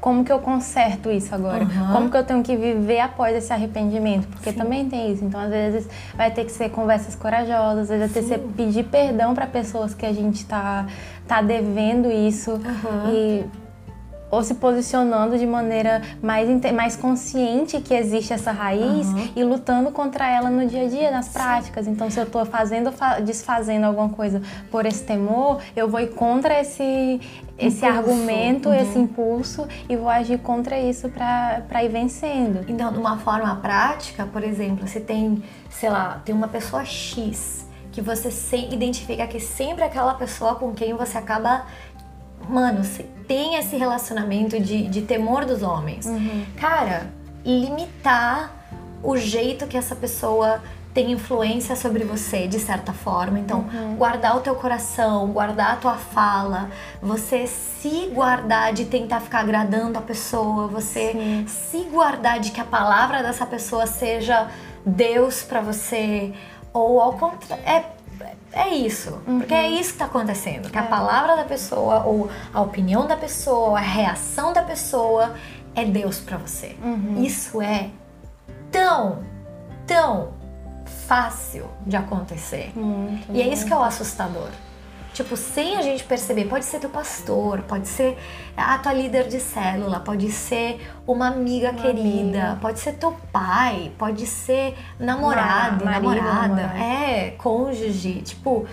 como 0.00 0.24
que 0.24 0.32
eu 0.32 0.40
conserto 0.40 1.12
isso 1.12 1.32
agora? 1.32 1.62
Aham. 1.62 1.92
Como 1.92 2.10
que 2.10 2.16
eu 2.16 2.24
tenho 2.24 2.42
que 2.42 2.56
viver 2.56 2.98
após 2.98 3.36
esse 3.36 3.52
arrependimento? 3.52 4.26
Porque 4.26 4.50
Sim. 4.50 4.58
também 4.58 4.88
tem 4.88 5.12
isso. 5.12 5.24
Então, 5.24 5.40
às 5.40 5.50
vezes, 5.50 5.88
vai 6.16 6.32
ter 6.32 6.44
que 6.44 6.50
ser 6.50 6.68
conversas 6.70 7.14
corajosas, 7.14 7.88
às 7.88 8.00
vezes 8.00 8.12
vai 8.12 8.22
ter 8.22 8.28
que 8.28 8.34
ser 8.34 8.40
pedir 8.56 8.82
perdão 8.82 9.32
para 9.32 9.46
pessoas 9.46 9.94
que 9.94 10.04
a 10.04 10.12
gente 10.12 10.44
tá, 10.44 10.86
tá 11.28 11.40
devendo 11.40 12.10
isso. 12.10 12.50
Aham. 12.50 13.12
E 13.12 13.44
ou 14.30 14.42
se 14.42 14.54
posicionando 14.54 15.38
de 15.38 15.46
maneira 15.46 16.02
mais, 16.22 16.48
mais 16.72 16.96
consciente 16.96 17.80
que 17.80 17.94
existe 17.94 18.32
essa 18.32 18.52
raiz 18.52 19.06
Aham. 19.08 19.28
e 19.34 19.42
lutando 19.44 19.90
contra 19.90 20.28
ela 20.28 20.50
no 20.50 20.66
dia 20.66 20.84
a 20.84 20.88
dia, 20.88 21.10
nas 21.10 21.28
práticas. 21.28 21.86
Então, 21.86 22.10
se 22.10 22.18
eu 22.20 22.24
estou 22.24 22.44
fazendo, 22.44 22.92
fa- 22.92 23.20
desfazendo 23.20 23.84
alguma 23.84 24.08
coisa 24.10 24.42
por 24.70 24.84
esse 24.86 25.02
temor, 25.04 25.60
eu 25.74 25.88
vou 25.88 26.00
ir 26.00 26.08
contra 26.14 26.60
esse, 26.60 27.20
esse 27.58 27.84
Impulso. 27.84 27.86
argumento, 27.86 28.68
Uhum. 28.68 28.74
esse 28.74 28.98
impulso 28.98 29.66
e 29.88 29.96
vou 29.96 30.08
agir 30.08 30.38
contra 30.38 30.78
isso 30.78 31.08
para 31.08 31.82
ir 31.82 31.88
vencendo. 31.88 32.64
Então, 32.68 32.92
de 32.92 32.98
uma 32.98 33.18
forma 33.18 33.56
prática, 33.56 34.26
por 34.32 34.44
exemplo, 34.44 34.86
se 34.86 35.00
tem, 35.00 35.42
sei 35.70 35.88
lá, 35.90 36.20
tem 36.24 36.34
uma 36.34 36.48
pessoa 36.48 36.84
X 36.84 37.66
que 37.90 38.02
você 38.02 38.30
se 38.30 38.56
identifica 38.72 39.26
que 39.26 39.40
sempre 39.40 39.82
é 39.82 39.86
aquela 39.86 40.14
pessoa 40.14 40.54
com 40.54 40.72
quem 40.72 40.94
você 40.94 41.18
acaba. 41.18 41.62
Mano, 42.48 42.82
se 42.82 43.02
tem 43.26 43.56
esse 43.56 43.76
relacionamento 43.76 44.58
de, 44.58 44.88
de 44.88 45.02
temor 45.02 45.44
dos 45.44 45.62
homens. 45.62 46.06
Cara, 46.56 47.10
limitar 47.44 48.50
o 49.02 49.16
jeito 49.16 49.66
que 49.66 49.76
essa 49.76 49.94
pessoa 49.94 50.60
tem 50.94 51.12
influência 51.12 51.76
sobre 51.76 52.02
você, 52.02 52.48
de 52.48 52.58
certa 52.58 52.92
forma. 52.92 53.38
Então, 53.38 53.66
guardar 53.96 54.36
o 54.36 54.40
teu 54.40 54.54
coração, 54.54 55.28
guardar 55.28 55.74
a 55.74 55.76
tua 55.76 55.94
fala, 55.94 56.70
você 57.00 57.46
se 57.46 58.10
guardar 58.12 58.72
de 58.72 58.86
tentar 58.86 59.20
ficar 59.20 59.40
agradando 59.40 59.98
a 59.98 60.02
pessoa, 60.02 60.66
você 60.66 61.12
Sim. 61.12 61.44
se 61.46 61.78
guardar 61.84 62.40
de 62.40 62.50
que 62.50 62.60
a 62.60 62.64
palavra 62.64 63.22
dessa 63.22 63.46
pessoa 63.46 63.86
seja 63.86 64.48
Deus 64.84 65.42
pra 65.42 65.60
você, 65.60 66.32
ou 66.72 67.00
ao 67.00 67.12
contrário. 67.12 67.64
É, 67.64 67.84
é 68.58 68.68
isso. 68.74 69.20
Porque 69.24 69.54
é 69.54 69.70
isso 69.70 69.92
que 69.92 69.98
tá 69.98 70.06
acontecendo. 70.06 70.70
Que 70.70 70.78
a 70.78 70.82
palavra 70.82 71.36
da 71.36 71.44
pessoa, 71.44 72.04
ou 72.04 72.28
a 72.52 72.60
opinião 72.60 73.06
da 73.06 73.16
pessoa, 73.16 73.70
ou 73.70 73.76
a 73.76 73.80
reação 73.80 74.52
da 74.52 74.62
pessoa 74.62 75.34
é 75.74 75.84
Deus 75.84 76.18
pra 76.18 76.36
você. 76.36 76.76
Isso 77.18 77.62
é 77.62 77.90
tão, 78.70 79.22
tão 79.86 80.32
fácil 81.06 81.66
de 81.86 81.96
acontecer. 81.96 82.72
Muito. 82.74 83.32
E 83.32 83.40
é 83.40 83.48
isso 83.48 83.64
que 83.64 83.72
é 83.72 83.76
o 83.76 83.82
assustador. 83.82 84.48
Tipo, 85.18 85.36
sem 85.36 85.76
a 85.76 85.82
gente 85.82 86.04
perceber, 86.04 86.44
pode 86.44 86.64
ser 86.64 86.78
teu 86.78 86.88
pastor, 86.90 87.62
pode 87.62 87.88
ser 87.88 88.16
a 88.56 88.78
tua 88.78 88.92
líder 88.92 89.26
de 89.26 89.40
célula, 89.40 89.98
pode 89.98 90.30
ser 90.30 90.80
uma 91.04 91.26
amiga 91.26 91.72
querida, 91.72 92.42
amiga. 92.42 92.58
pode 92.60 92.78
ser 92.78 92.92
teu 92.92 93.10
pai, 93.32 93.90
pode 93.98 94.24
ser 94.26 94.76
namorado, 94.96 95.84
Ma- 95.84 95.90
marido, 95.90 96.14
namorada, 96.14 96.48
namorado. 96.62 96.78
é, 96.78 97.30
cônjuge, 97.36 98.22
tipo, 98.22 98.64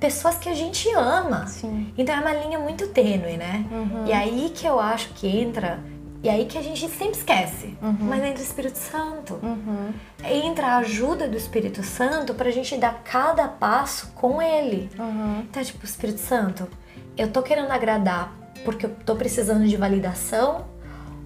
pessoas 0.00 0.38
que 0.38 0.48
a 0.48 0.54
gente 0.54 0.88
ama. 0.94 1.46
Sim. 1.46 1.92
Então 1.98 2.14
é 2.14 2.20
uma 2.20 2.32
linha 2.32 2.58
muito 2.58 2.88
tênue, 2.88 3.36
né? 3.36 3.66
Uhum. 3.70 4.06
E 4.06 4.14
aí 4.14 4.50
que 4.54 4.66
eu 4.66 4.80
acho 4.80 5.10
que 5.10 5.26
entra, 5.28 5.78
e 6.22 6.28
aí 6.28 6.44
que 6.46 6.56
a 6.56 6.62
gente 6.62 6.88
sempre 6.88 7.18
esquece, 7.18 7.76
mas 7.80 8.22
entra 8.22 8.40
o 8.40 8.44
Espírito 8.44 8.78
Santo 8.78 9.34
Uhum. 9.42 9.92
entra 10.24 10.66
a 10.68 10.76
ajuda 10.78 11.26
do 11.28 11.36
Espírito 11.36 11.82
Santo 11.82 12.34
pra 12.34 12.50
gente 12.50 12.76
dar 12.76 13.02
cada 13.04 13.48
passo 13.48 14.12
com 14.14 14.40
ele. 14.40 14.88
Uhum. 14.98 15.40
Então, 15.40 15.62
tipo, 15.62 15.84
Espírito 15.84 16.20
Santo, 16.20 16.68
eu 17.16 17.28
tô 17.30 17.42
querendo 17.42 17.70
agradar 17.70 18.32
porque 18.64 18.86
eu 18.86 18.90
tô 19.04 19.16
precisando 19.16 19.66
de 19.66 19.76
validação 19.76 20.64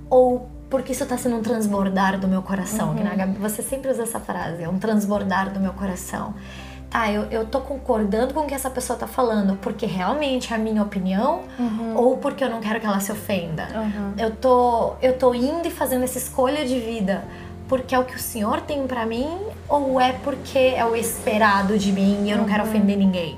ou 0.09 0.49
porque 0.71 0.93
isso 0.93 1.07
tá 1.07 1.17
sendo 1.17 1.37
um 1.37 1.43
transbordar 1.43 2.19
do 2.19 2.27
meu 2.27 2.43
coração? 2.43 2.95
Que 2.95 3.03
na 3.03 3.15
Gabi, 3.15 3.39
você 3.39 3.63
sempre 3.63 3.91
usa 3.91 4.03
essa 4.03 4.19
frase, 4.19 4.63
é 4.63 4.69
um 4.69 4.79
transbordar 4.79 5.53
do 5.53 5.61
meu 5.61 5.73
coração. 5.73 6.35
Tá, 6.91 7.11
eu, 7.11 7.25
eu 7.25 7.45
tô 7.45 7.61
concordando 7.61 8.33
com 8.33 8.41
o 8.41 8.47
que 8.47 8.55
essa 8.55 8.71
pessoa 8.71 8.99
tá 8.99 9.07
falando 9.07 9.57
porque 9.57 9.85
realmente 9.87 10.53
é 10.53 10.57
a 10.57 10.59
minha 10.59 10.83
opinião 10.83 11.43
ou 11.95 12.17
porque 12.17 12.45
eu 12.45 12.49
não 12.49 12.61
quero 12.61 12.81
que 12.81 12.87
ela 12.87 13.01
se 13.01 13.11
ofenda? 13.11 13.69
Uhum. 13.75 14.15
Eu 14.17 14.31
tô, 14.31 14.95
eu 15.03 15.19
tô 15.19 15.35
indo 15.35 15.67
e 15.67 15.71
fazendo 15.71 16.05
essa 16.05 16.17
escolha 16.17 16.65
de 16.65 16.79
vida 16.79 17.25
porque 17.69 17.95
é 17.95 17.99
o 17.99 18.05
que 18.05 18.15
o 18.15 18.19
Senhor 18.19 18.61
tem 18.61 18.87
pra 18.87 19.05
mim 19.05 19.29
ou 19.69 20.01
é 20.01 20.13
porque 20.13 20.59
é 20.59 20.85
o 20.85 20.95
esperado 20.95 21.77
de 21.79 21.93
mim 21.93 22.25
e 22.27 22.31
eu 22.31 22.39
não 22.39 22.45
quero 22.45 22.63
ofender 22.63 22.97
ninguém? 22.97 23.37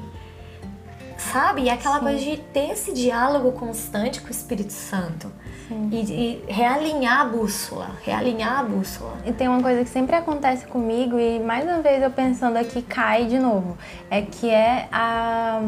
Sabe? 1.17 1.63
E 1.63 1.69
é 1.69 1.73
aquela 1.73 2.01
coisa 2.01 2.19
de 2.19 2.37
ter 2.37 2.71
esse 2.71 2.93
diálogo 2.93 3.53
constante 3.53 4.21
com 4.21 4.29
o 4.29 4.31
Espírito 4.31 4.73
Santo 4.73 5.33
e, 5.71 5.97
e 5.97 6.53
realinhar 6.53 7.21
a 7.21 7.25
bússola, 7.25 7.91
realinhar 8.03 8.61
a 8.61 8.63
bússola. 8.63 9.17
E 9.27 9.33
tem 9.33 9.49
uma 9.49 9.63
coisa 9.63 9.85
que 9.85 9.91
sempre 9.91 10.17
acontece 10.17 10.67
comigo 10.67 11.19
e 11.19 11.39
mais 11.41 11.65
uma 11.65 11.81
vez 11.81 12.03
eu 12.03 12.11
pensando 12.11 12.57
aqui 12.57 12.83
cai 12.83 13.27
de 13.27 13.39
novo, 13.39 13.77
é 14.11 14.23
que 14.23 14.51
é 14.51 14.89
a 14.91 15.63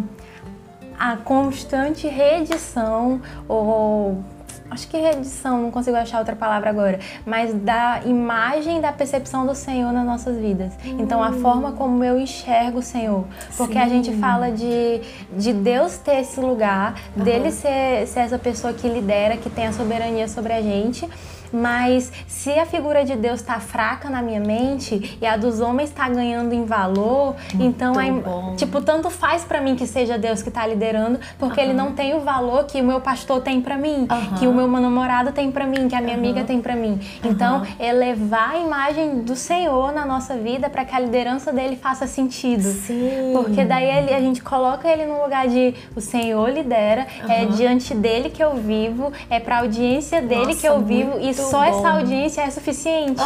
a 1.00 1.16
constante 1.16 2.06
reedição 2.06 3.22
ou 3.48 4.22
acho 4.70 4.88
que 4.88 4.96
reedição, 4.96 5.62
não 5.62 5.70
consigo 5.70 5.96
achar 5.96 6.18
outra 6.18 6.36
palavra 6.36 6.70
agora, 6.70 7.00
mas 7.26 7.52
da 7.52 8.00
imagem 8.04 8.80
da 8.80 8.92
percepção 8.92 9.46
do 9.46 9.54
Senhor 9.54 9.92
nas 9.92 10.06
nossas 10.06 10.38
vidas. 10.38 10.72
Então 10.84 11.22
a 11.22 11.32
forma 11.32 11.72
como 11.72 12.02
eu 12.04 12.18
enxergo 12.18 12.78
o 12.78 12.82
Senhor, 12.82 13.24
porque 13.56 13.78
a 13.78 13.88
gente 13.88 14.10
Sim. 14.10 14.20
fala 14.20 14.50
de, 14.50 15.00
de 15.36 15.52
Deus 15.52 15.98
ter 15.98 16.20
esse 16.20 16.40
lugar, 16.40 16.94
dele 17.16 17.50
ser, 17.50 18.06
ser 18.06 18.20
essa 18.20 18.38
pessoa 18.38 18.72
que 18.72 18.88
lidera, 18.88 19.36
que 19.36 19.50
tem 19.50 19.66
a 19.66 19.72
soberania 19.72 20.28
sobre 20.28 20.52
a 20.52 20.62
gente. 20.62 21.08
Mas 21.52 22.12
se 22.26 22.50
a 22.58 22.66
figura 22.66 23.04
de 23.04 23.16
Deus 23.16 23.40
está 23.40 23.60
fraca 23.60 24.08
na 24.08 24.22
minha 24.22 24.40
mente 24.40 25.18
e 25.20 25.26
a 25.26 25.36
dos 25.36 25.60
homens 25.60 25.90
está 25.90 26.08
ganhando 26.08 26.52
em 26.52 26.64
valor, 26.64 27.36
então 27.58 27.98
aí, 27.98 28.10
bom. 28.10 28.54
tipo 28.56 28.80
tanto 28.80 29.10
faz 29.10 29.44
para 29.44 29.60
mim 29.60 29.76
que 29.76 29.86
seja 29.86 30.18
Deus 30.18 30.42
que 30.42 30.48
está 30.48 30.66
liderando, 30.66 31.18
porque 31.38 31.60
ele 31.60 31.72
não 31.72 31.92
tem 31.92 32.14
o 32.14 32.20
valor 32.20 32.64
que 32.64 32.80
o 32.80 32.84
meu 32.84 33.00
pastor 33.00 33.40
tem 33.40 33.60
para 33.60 33.76
mim, 33.76 34.06
Aham. 34.08 34.36
que 34.38 34.46
o 34.46 34.52
meu 34.52 34.68
namorado 34.68 35.32
tem 35.32 35.50
para 35.50 35.66
mim, 35.66 35.88
que 35.88 35.94
a 35.94 36.00
minha 36.00 36.16
uhum. 36.16 36.22
amiga 36.22 36.44
tem 36.44 36.60
para 36.60 36.76
mim. 36.76 37.00
Então, 37.24 37.62
elevar 37.78 38.52
a 38.54 38.58
imagem 38.58 39.22
do 39.22 39.34
Senhor 39.36 39.92
na 39.92 40.06
nossa 40.06 40.36
vida 40.36 40.68
para 40.68 40.84
que 40.84 40.94
a 40.94 40.98
liderança 40.98 41.52
dele 41.52 41.76
faça 41.76 42.06
sentido. 42.06 42.62
Sim. 42.62 43.32
Porque 43.34 43.64
daí 43.64 43.84
ele, 43.84 44.14
a 44.14 44.20
gente 44.20 44.42
coloca 44.42 44.88
ele 44.88 45.06
no 45.06 45.22
lugar 45.22 45.48
de 45.48 45.74
o 45.94 46.00
Senhor 46.00 46.48
lidera, 46.50 47.06
é 47.28 47.44
diante 47.46 47.94
dele 47.94 48.30
que 48.30 48.42
eu 48.42 48.54
vivo, 48.56 49.12
é 49.28 49.38
para 49.38 49.58
audiência 49.58 50.20
dele 50.22 50.46
Nossa, 50.46 50.60
que 50.60 50.66
eu 50.66 50.80
vivo 50.80 51.18
e 51.20 51.34
só 51.40 51.58
bom. 51.58 51.64
essa 51.64 51.90
audiência 51.90 52.42
é 52.42 52.50
suficiente. 52.50 53.20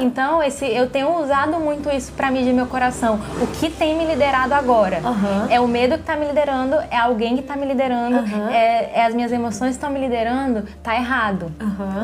Então, 0.00 0.42
esse 0.42 0.66
eu 0.66 0.88
tenho 0.88 1.20
usado 1.20 1.58
muito 1.58 1.90
isso 1.90 2.12
para 2.12 2.30
medir 2.30 2.52
meu 2.52 2.66
coração. 2.66 3.18
O 3.40 3.46
que 3.46 3.70
tem 3.70 3.96
me 3.96 4.04
liderado 4.04 4.54
agora? 4.54 5.00
É 5.48 5.60
o 5.60 5.68
medo 5.68 5.98
que 5.98 6.04
tá 6.04 6.16
me 6.16 6.26
liderando, 6.26 6.76
é 6.90 6.96
alguém 6.96 7.36
que 7.36 7.42
tá 7.42 7.56
me 7.56 7.66
liderando, 7.66 8.18
é, 8.50 8.90
é, 8.94 9.06
as 9.06 9.14
minhas 9.14 9.32
emoções 9.32 9.70
que 9.70 9.76
estão 9.76 9.90
me 9.90 10.00
liderando, 10.00 10.64
tá 10.82 10.94
errado. 10.94 11.52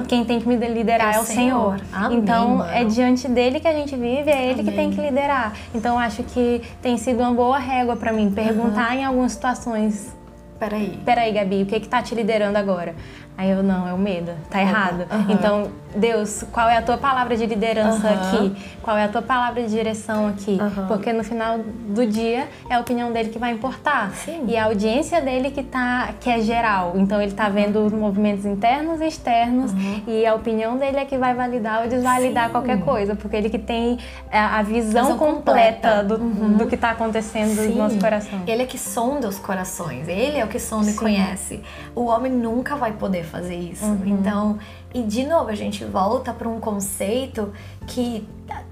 Quem 0.09 0.25
tem 0.25 0.41
que 0.41 0.49
me 0.49 0.57
liderar 0.57 1.15
é, 1.15 1.17
é 1.17 1.21
o 1.21 1.25
Senhor. 1.25 1.79
Senhor. 1.79 1.81
Amém, 1.93 2.19
então, 2.19 2.57
mano. 2.57 2.71
é 2.71 2.85
diante 2.85 3.29
dele 3.29 3.61
que 3.61 3.69
a 3.69 3.73
gente 3.73 3.95
vive, 3.97 4.31
é 4.31 4.51
ele 4.51 4.61
Amém. 4.61 4.65
que 4.65 4.73
tem 4.73 4.91
que 4.91 5.01
liderar. 5.01 5.53
Então, 5.75 5.99
acho 5.99 6.23
que 6.23 6.63
tem 6.83 6.97
sido 6.97 7.21
uma 7.21 7.33
boa 7.33 7.59
régua 7.59 7.97
para 7.97 8.13
mim 8.13 8.31
perguntar 8.31 8.97
em 8.97 9.05
algumas 9.05 9.33
situações. 9.33 10.15
Peraí. 10.59 10.99
Peraí, 11.05 11.33
Gabi, 11.33 11.63
o 11.63 11.67
que 11.67 11.81
que 11.81 11.89
tá 11.89 12.03
te 12.03 12.15
liderando 12.15 12.57
agora? 12.57 12.95
Aí 13.39 13.51
eu, 13.51 13.63
não, 13.63 13.87
é 13.87 13.93
o 13.93 13.99
medo, 13.99 14.33
tá 14.49 14.63
errado. 14.63 15.07
Uhum. 15.11 15.27
Então, 15.29 15.71
Deus, 15.95 16.43
qual 16.51 16.69
é 16.69 16.79
a 16.79 16.83
tua 16.83 16.97
palavra 16.97 17.37
de 17.37 17.45
liderança 17.45 18.09
uhum. 18.09 18.15
aqui? 18.15 18.57
Qual 18.83 18.97
é 18.97 19.05
a 19.05 19.09
tua 19.09 19.21
palavra 19.21 19.63
de 19.63 19.69
direção 19.69 20.29
aqui? 20.29 20.59
Uhum. 20.61 20.87
Porque 20.87 21.13
no 21.13 21.23
final 21.23 21.59
do 21.59 22.07
dia 22.07 22.49
é 22.71 22.75
a 22.75 22.81
opinião 22.81 23.13
dele 23.13 23.29
que 23.29 23.39
vai 23.39 23.53
importar. 23.53 24.11
Sim. 24.13 24.45
E 24.49 24.57
a 24.57 24.65
audiência 24.65 25.21
dele 25.21 25.51
que 25.51 25.63
tá 25.63 26.15
que 26.19 26.31
é 26.31 26.41
geral. 26.41 26.95
Então 26.97 27.21
ele 27.21 27.33
tá 27.33 27.49
vendo 27.49 27.85
os 27.85 27.93
movimentos 27.93 28.47
internos 28.47 29.01
e 29.01 29.07
externos 29.07 29.73
e 30.07 30.25
a 30.25 30.35
opinião 30.35 30.79
dele 30.79 30.99
é 30.99 31.05
que 31.05 31.19
vai 31.19 31.35
validar 31.35 31.83
ou 31.83 31.89
desvalidar 31.89 32.47
Sim. 32.47 32.53
qualquer 32.53 32.81
coisa, 32.81 33.15
porque 33.15 33.37
ele 33.37 33.51
que 33.51 33.59
tem 33.59 33.99
a, 34.31 34.63
visão, 34.63 35.05
visão 35.05 35.19
completa, 35.19 36.03
completa, 36.03 36.05
do, 36.05 36.15
uhum. 36.17 36.57
do 36.57 36.67
que 36.67 36.77
tá 36.77 36.91
acontecendo 36.91 37.55
Sim. 37.55 37.71
no 37.71 37.77
nosso 37.77 37.99
coração. 37.99 38.43
Ele 38.47 38.63
é 38.63 38.67
que 38.67 38.79
sonda 38.79 39.29
os 39.29 39.39
corações. 39.39 40.09
Ele 40.09 40.39
é 40.39 40.45
o 40.45 40.49
que 40.49 40.59
sonda 40.59 40.87
Sim. 40.87 40.93
e 40.93 40.95
conhece. 40.95 41.63
O 41.95 42.07
homem 42.07 42.33
nunca 42.33 42.77
vai 42.77 42.93
poder 42.93 43.26
fazer 43.27 43.57
isso. 43.57 43.85
Uhum. 43.85 44.03
Então, 44.07 44.59
e 44.95 45.03
de 45.03 45.25
novo, 45.25 45.51
a 45.51 45.55
gente 45.55 45.85
volta 45.85 46.33
para 46.33 46.49
um 46.49 46.59
conceito 46.59 47.53
que 47.87 48.27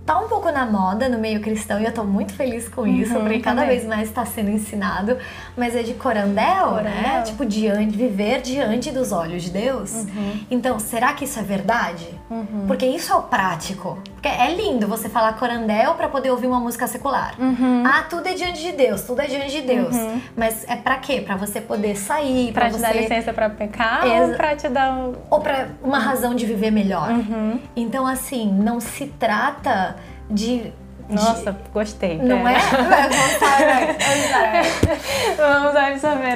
tá 0.07 0.19
um 0.19 0.29
pouco 0.29 0.51
na 0.51 0.65
moda 0.65 1.09
no 1.09 1.19
meio 1.19 1.41
cristão 1.41 1.81
e 1.81 1.85
eu 1.85 1.93
tô 1.93 2.05
muito 2.05 2.33
feliz 2.33 2.69
com 2.69 2.87
isso, 2.87 3.15
uhum, 3.15 3.21
porque 3.23 3.41
cada 3.41 3.63
também. 3.63 3.77
vez 3.77 3.89
mais 3.89 4.09
está 4.09 4.25
sendo 4.25 4.51
ensinado, 4.51 5.17
mas 5.57 5.75
é 5.75 5.83
de 5.83 5.95
corandel, 5.95 6.69
corandel, 6.69 6.85
né? 6.85 7.23
Tipo, 7.23 7.45
diante, 7.45 7.97
viver 7.97 8.41
diante 8.41 8.91
dos 8.91 9.13
olhos 9.13 9.43
de 9.43 9.51
Deus. 9.51 9.93
Uhum. 9.93 10.41
Então, 10.51 10.79
será 10.79 11.13
que 11.13 11.25
isso 11.25 11.39
é 11.39 11.43
verdade? 11.43 12.14
Uhum. 12.31 12.65
Porque 12.67 12.87
isso 12.87 13.13
é 13.13 13.17
o 13.17 13.23
prático. 13.23 13.99
Porque 14.15 14.29
é 14.29 14.55
lindo 14.55 14.89
você 14.89 15.09
falar 15.09 15.35
corandel 15.35 15.95
para 15.95 16.09
poder 16.09 16.31
ouvir 16.31 16.47
uma 16.47 16.61
música 16.61 16.87
secular. 16.87 17.35
Uhum. 17.39 17.83
Ah, 17.87 18.05
tudo 18.09 18.27
é 18.27 18.35
diante 18.35 18.63
de 18.63 18.73
Deus, 18.73 19.03
tudo 19.03 19.21
é 19.21 19.27
diante 19.27 19.51
de 19.51 19.61
Deus. 19.61 19.95
Uhum. 19.95 20.21
Mas 20.37 20.65
é 20.69 20.77
para 20.77 20.97
quê? 20.97 21.21
Para 21.21 21.37
você 21.37 21.61
poder 21.61 21.97
sair, 21.97 22.53
para 22.53 22.67
te 22.67 22.73
você... 22.73 22.83
dar 22.83 22.97
licença 22.97 23.33
para 23.33 23.51
pecar 23.51 24.07
Ex... 24.07 24.29
ou 24.29 24.37
para 24.37 24.57
te 24.57 24.69
dar 24.69 24.93
um... 24.93 25.15
ou 25.31 25.41
para 25.41 25.69
uma 25.83 25.99
razão 25.99 26.35
de 26.35 26.47
viver 26.47 26.71
melhor. 26.71 27.11
Uhum. 27.11 27.61
Então, 27.77 28.07
assim, 28.07 28.51
não 28.53 28.81
se 28.81 29.07
trata 29.07 29.97
de 30.31 30.73
nossa, 31.09 31.53
de... 31.53 31.59
gostei. 31.73 32.19
Não 32.19 32.49
é? 32.49 32.59
Vamos 32.73 33.43
absorver 33.43 33.94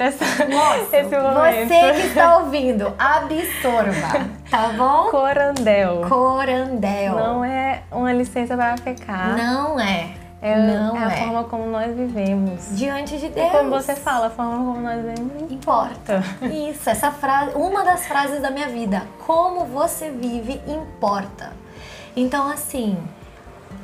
essa, 0.08 0.44
Nossa, 0.46 0.96
esse 0.96 1.16
momento. 1.16 1.68
Você 1.68 1.92
que 1.92 2.06
está 2.08 2.38
ouvindo, 2.38 2.94
absorva, 2.98 4.28
tá 4.50 4.68
bom? 4.76 5.10
Corandel. 5.10 6.02
Corandel. 6.08 7.14
Não 7.14 7.44
é 7.44 7.82
uma 7.90 8.12
licença 8.12 8.56
para 8.56 8.74
pecar. 8.76 9.36
Não 9.36 9.78
é. 9.78 10.10
É, 10.40 10.56
não 10.56 10.96
é 10.96 11.04
a 11.04 11.12
é. 11.12 11.16
forma 11.16 11.44
como 11.44 11.66
nós 11.66 11.94
vivemos. 11.96 12.76
Diante 12.76 13.18
de 13.18 13.28
Deus. 13.28 13.48
E 13.48 13.50
como 13.50 13.70
você 13.70 13.96
fala, 13.96 14.28
a 14.28 14.30
forma 14.30 14.56
como 14.56 14.80
nós 14.80 15.04
vivemos 15.04 15.50
importa. 15.50 16.22
Isso, 16.70 16.88
essa 16.88 17.10
frase, 17.10 17.52
uma 17.56 17.84
das 17.84 18.06
frases 18.06 18.40
da 18.40 18.50
minha 18.50 18.68
vida. 18.68 19.02
Como 19.26 19.64
você 19.64 20.10
vive 20.10 20.60
importa. 20.66 21.52
Então, 22.14 22.48
assim, 22.48 22.96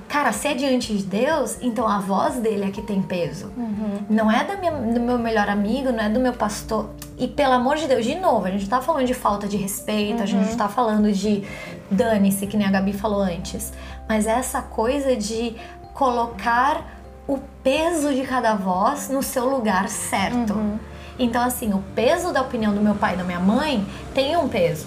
cara, 0.09 0.33
se 0.33 0.49
é 0.49 0.55
diante 0.55 0.97
de 0.97 1.03
Deus, 1.03 1.59
então 1.61 1.89
a 1.89 1.99
voz 1.99 2.37
dele 2.37 2.65
é 2.65 2.71
que 2.71 2.83
tem 2.83 3.03
peso. 3.03 3.51
Uhum. 3.57 4.05
Não 4.09 4.31
é 4.31 4.45
minha, 4.57 4.73
do 4.73 5.01
meu 5.01 5.19
melhor 5.19 5.49
amigo, 5.49 5.91
não 5.91 6.05
é 6.05 6.09
do 6.09 6.21
meu 6.21 6.33
pastor. 6.33 6.91
E 7.19 7.29
pelo 7.29 7.53
amor 7.53 7.77
de 7.77 7.87
Deus, 7.87 8.05
de 8.05 8.15
novo, 8.15 8.47
a 8.47 8.51
gente 8.51 8.69
tá 8.69 8.81
falando 8.81 9.07
de 9.07 9.15
falta 9.15 9.47
de 9.47 9.57
respeito, 9.57 10.19
uhum. 10.19 10.23
a 10.23 10.27
gente 10.27 10.51
uhum. 10.51 10.57
tá 10.57 10.69
falando 10.69 11.13
de 11.13 11.45
dane-se, 11.91 12.47
que 12.47 12.57
nem 12.57 12.67
a 12.67 12.71
Gabi 12.71 12.93
falou 12.93 13.21
antes. 13.21 13.73
Mas 14.09 14.27
essa 14.27 14.63
coisa 14.63 15.17
de 15.17 15.57
colocar 15.93 16.85
o 17.27 17.39
peso 17.63 18.13
de 18.13 18.23
cada 18.23 18.55
voz 18.55 19.09
no 19.09 19.23
seu 19.23 19.49
lugar 19.49 19.89
certo. 19.89 20.53
Uhum. 20.53 20.79
Então, 21.19 21.43
assim, 21.43 21.73
o 21.73 21.83
peso 21.95 22.33
da 22.33 22.43
opinião 22.43 22.75
do 22.75 22.81
meu 22.81 22.95
pai 22.95 23.15
e 23.15 23.17
da 23.17 23.25
minha 23.25 23.41
mãe 23.41 23.87
tem 24.13 24.37
um 24.37 24.49
peso. 24.49 24.87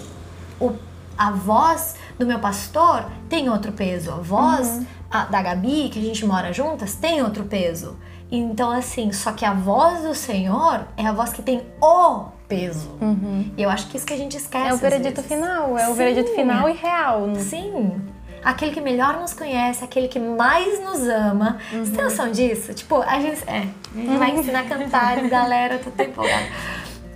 O, 0.60 0.74
a 1.16 1.30
voz 1.30 1.96
do 2.18 2.26
meu 2.26 2.38
pastor 2.38 3.06
tem 3.28 3.48
outro 3.48 3.72
peso. 3.72 4.10
A 4.10 4.16
voz 4.16 4.68
uhum. 4.68 4.86
a, 5.10 5.24
da 5.24 5.42
Gabi, 5.42 5.88
que 5.88 5.98
a 5.98 6.02
gente 6.02 6.24
mora 6.26 6.52
juntas, 6.52 6.94
tem 6.94 7.22
outro 7.22 7.44
peso. 7.44 7.96
Então, 8.30 8.70
assim, 8.70 9.10
só 9.12 9.32
que 9.32 9.44
a 9.44 9.54
voz 9.54 10.02
do 10.02 10.14
Senhor 10.14 10.86
é 10.96 11.06
a 11.06 11.12
voz 11.12 11.32
que 11.32 11.40
tem 11.40 11.62
o 11.80 12.24
peso. 12.46 12.90
Uhum. 13.00 13.50
E 13.56 13.62
eu 13.62 13.70
acho 13.70 13.88
que 13.88 13.96
isso 13.96 14.04
que 14.04 14.12
a 14.12 14.18
gente 14.18 14.36
esquece. 14.36 14.68
É 14.68 14.74
o 14.74 14.76
veredito 14.76 15.22
final, 15.22 15.78
é 15.78 15.86
Sim. 15.86 15.92
o 15.92 15.94
veredito 15.94 16.30
final 16.34 16.68
e 16.68 16.72
real. 16.72 17.34
Sim 17.36 18.00
aquele 18.42 18.72
que 18.72 18.80
melhor 18.80 19.18
nos 19.18 19.34
conhece, 19.34 19.84
aquele 19.84 20.08
que 20.08 20.18
mais 20.18 20.80
nos 20.80 21.06
ama. 21.08 21.58
Uhum. 21.72 21.84
Você 21.84 21.92
tem 21.92 22.04
noção 22.04 22.30
disso? 22.30 22.72
Tipo, 22.72 23.02
a 23.02 23.20
gente, 23.20 23.42
é, 23.46 23.66
gente 23.94 24.16
vai 24.16 24.30
ensinar 24.30 24.60
a 24.60 24.64
cantar, 24.64 25.20
galera, 25.28 25.78
tô 25.78 26.02
empolgada. 26.02 26.46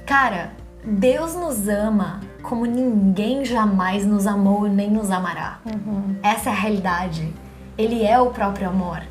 Cara, 0.05 0.53
Deus 0.85 1.35
nos 1.35 1.69
ama 1.69 2.21
como 2.43 2.67
ninguém 2.67 3.45
jamais 3.45 4.05
nos 4.05 4.27
amou 4.27 4.69
nem 4.69 4.91
nos 4.91 5.11
amará. 5.11 5.59
Uhum. 5.65 6.17
Essa 6.23 6.51
é 6.51 6.53
a 6.53 6.57
realidade. 6.57 7.33
Ele 7.79 8.05
é 8.05 8.19
o 8.19 8.31
próprio 8.31 8.69
amor. 8.69 9.03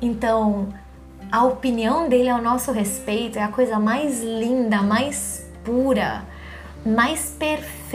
Então, 0.00 0.68
a 1.30 1.44
opinião 1.44 2.08
dele 2.08 2.28
ao 2.28 2.40
nosso 2.40 2.72
respeito 2.72 3.38
é 3.38 3.42
a 3.42 3.48
coisa 3.48 3.78
mais 3.78 4.22
linda, 4.22 4.82
mais 4.82 5.46
pura 5.64 6.24
mais 6.86 7.34
perfeita 7.36 7.85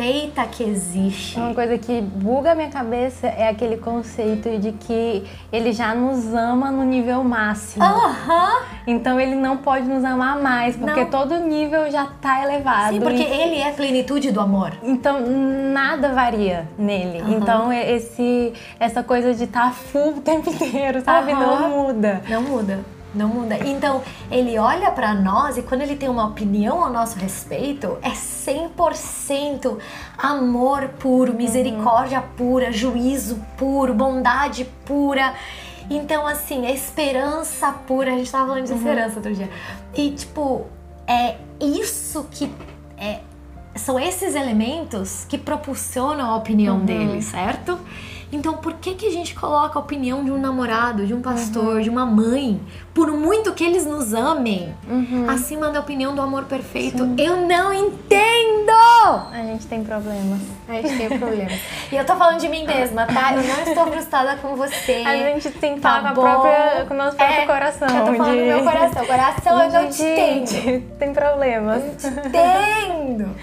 que 0.51 0.63
existe. 0.63 1.37
Uma 1.37 1.53
coisa 1.53 1.77
que 1.77 2.01
buga 2.01 2.51
a 2.51 2.55
minha 2.55 2.69
cabeça 2.69 3.27
é 3.27 3.47
aquele 3.47 3.77
conceito 3.77 4.57
de 4.59 4.71
que 4.71 5.23
ele 5.51 5.71
já 5.71 5.93
nos 5.93 6.33
ama 6.33 6.71
no 6.71 6.83
nível 6.83 7.23
máximo. 7.23 7.83
Aham. 7.83 8.61
Então 8.87 9.19
ele 9.19 9.35
não 9.35 9.57
pode 9.57 9.87
nos 9.87 10.03
amar 10.03 10.39
mais, 10.39 10.75
porque 10.75 11.03
não. 11.03 11.09
todo 11.09 11.39
nível 11.39 11.89
já 11.91 12.03
está 12.05 12.43
elevado. 12.43 12.93
Sim, 12.93 13.01
porque 13.01 13.23
e... 13.23 13.41
ele 13.41 13.55
é 13.57 13.69
a 13.69 13.73
plenitude 13.73 14.31
do 14.31 14.39
amor. 14.39 14.73
Então 14.83 15.19
nada 15.73 16.09
varia 16.09 16.67
nele. 16.77 17.21
Uhum. 17.21 17.37
Então 17.37 17.73
esse 17.73 18.53
essa 18.79 19.03
coisa 19.03 19.33
de 19.33 19.43
estar 19.43 19.67
tá 19.67 19.71
full 19.71 20.17
o 20.17 20.21
tempo 20.21 20.49
inteiro, 20.51 21.01
sabe? 21.01 21.33
Uhum. 21.33 21.39
Não 21.39 21.69
muda. 21.69 22.21
Não 22.27 22.41
muda. 22.41 22.79
Não 23.13 23.27
muda. 23.27 23.57
Então, 23.67 24.01
ele 24.29 24.57
olha 24.57 24.89
para 24.91 25.13
nós 25.13 25.57
e 25.57 25.61
quando 25.61 25.81
ele 25.81 25.95
tem 25.95 26.07
uma 26.07 26.25
opinião 26.25 26.83
ao 26.83 26.91
nosso 26.91 27.19
respeito, 27.19 27.97
é 28.01 28.11
100% 28.11 29.77
amor 30.17 30.87
puro, 30.99 31.33
misericórdia 31.33 32.19
uhum. 32.19 32.35
pura, 32.37 32.71
juízo 32.71 33.39
puro, 33.57 33.93
bondade 33.93 34.65
pura. 34.85 35.33
Então, 35.89 36.25
assim, 36.25 36.65
esperança 36.67 37.71
pura. 37.85 38.13
A 38.13 38.17
gente 38.17 38.31
tava 38.31 38.47
falando 38.47 38.65
de 38.65 38.71
uhum. 38.71 38.77
esperança 38.77 39.15
outro 39.17 39.33
dia. 39.33 39.49
E, 39.93 40.11
tipo, 40.11 40.65
é 41.05 41.35
isso 41.59 42.25
que. 42.31 42.49
É, 42.97 43.19
são 43.75 43.99
esses 43.99 44.35
elementos 44.35 45.25
que 45.27 45.37
propulsionam 45.37 46.29
a 46.29 46.35
opinião 46.35 46.77
uhum. 46.77 46.85
dele, 46.85 47.21
certo? 47.21 47.79
Então, 48.31 48.53
por 48.53 48.73
que, 48.73 48.95
que 48.95 49.07
a 49.07 49.11
gente 49.11 49.35
coloca 49.35 49.77
a 49.77 49.81
opinião 49.81 50.23
de 50.23 50.31
um 50.31 50.39
namorado, 50.39 51.05
de 51.05 51.13
um 51.13 51.21
pastor, 51.21 51.75
uhum. 51.75 51.81
de 51.81 51.89
uma 51.89 52.05
mãe, 52.05 52.61
por 52.93 53.11
muito 53.11 53.53
que 53.53 53.63
eles 53.63 53.85
nos 53.85 54.13
amem, 54.13 54.73
uhum. 54.89 55.29
acima 55.29 55.69
da 55.69 55.79
opinião 55.79 56.15
do 56.15 56.21
amor 56.21 56.45
perfeito? 56.45 57.03
Sim. 57.03 57.15
Eu 57.17 57.47
não 57.47 57.73
entendo! 57.73 58.71
A 59.31 59.43
gente 59.43 59.67
tem 59.67 59.83
problemas. 59.83 60.39
A 60.67 60.73
gente 60.73 60.97
tem 60.97 61.19
problemas. 61.19 61.59
e 61.91 61.95
eu 61.95 62.05
tô 62.05 62.15
falando 62.15 62.39
de 62.39 62.47
mim 62.47 62.65
mesma, 62.65 63.05
tá? 63.05 63.33
Eu 63.33 63.43
não 63.43 63.61
estou 63.61 63.87
frustrada 63.87 64.37
com 64.37 64.55
você. 64.55 65.03
A 65.05 65.17
gente 65.17 65.51
tem 65.51 65.75
que 65.75 65.81
tá 65.81 65.97
falar 65.97 66.13
com, 66.13 66.21
própria, 66.21 66.85
com 66.87 66.93
o 66.93 66.97
nosso 66.97 67.17
próprio 67.17 67.41
é, 67.41 67.45
coração. 67.45 67.87
Eu 67.89 68.05
tô 68.05 68.13
falando 68.13 68.33
de... 68.33 68.39
do 68.39 68.45
meu 68.45 68.63
coração. 68.63 69.05
Coração, 69.05 69.63
eu 69.63 69.71
não 69.71 69.89
te 69.91 70.03
entendo. 70.03 70.91
Tem 70.97 71.13
problemas. 71.13 71.83
Eu 71.83 71.95
te 71.95 72.07
entendo. 72.07 73.35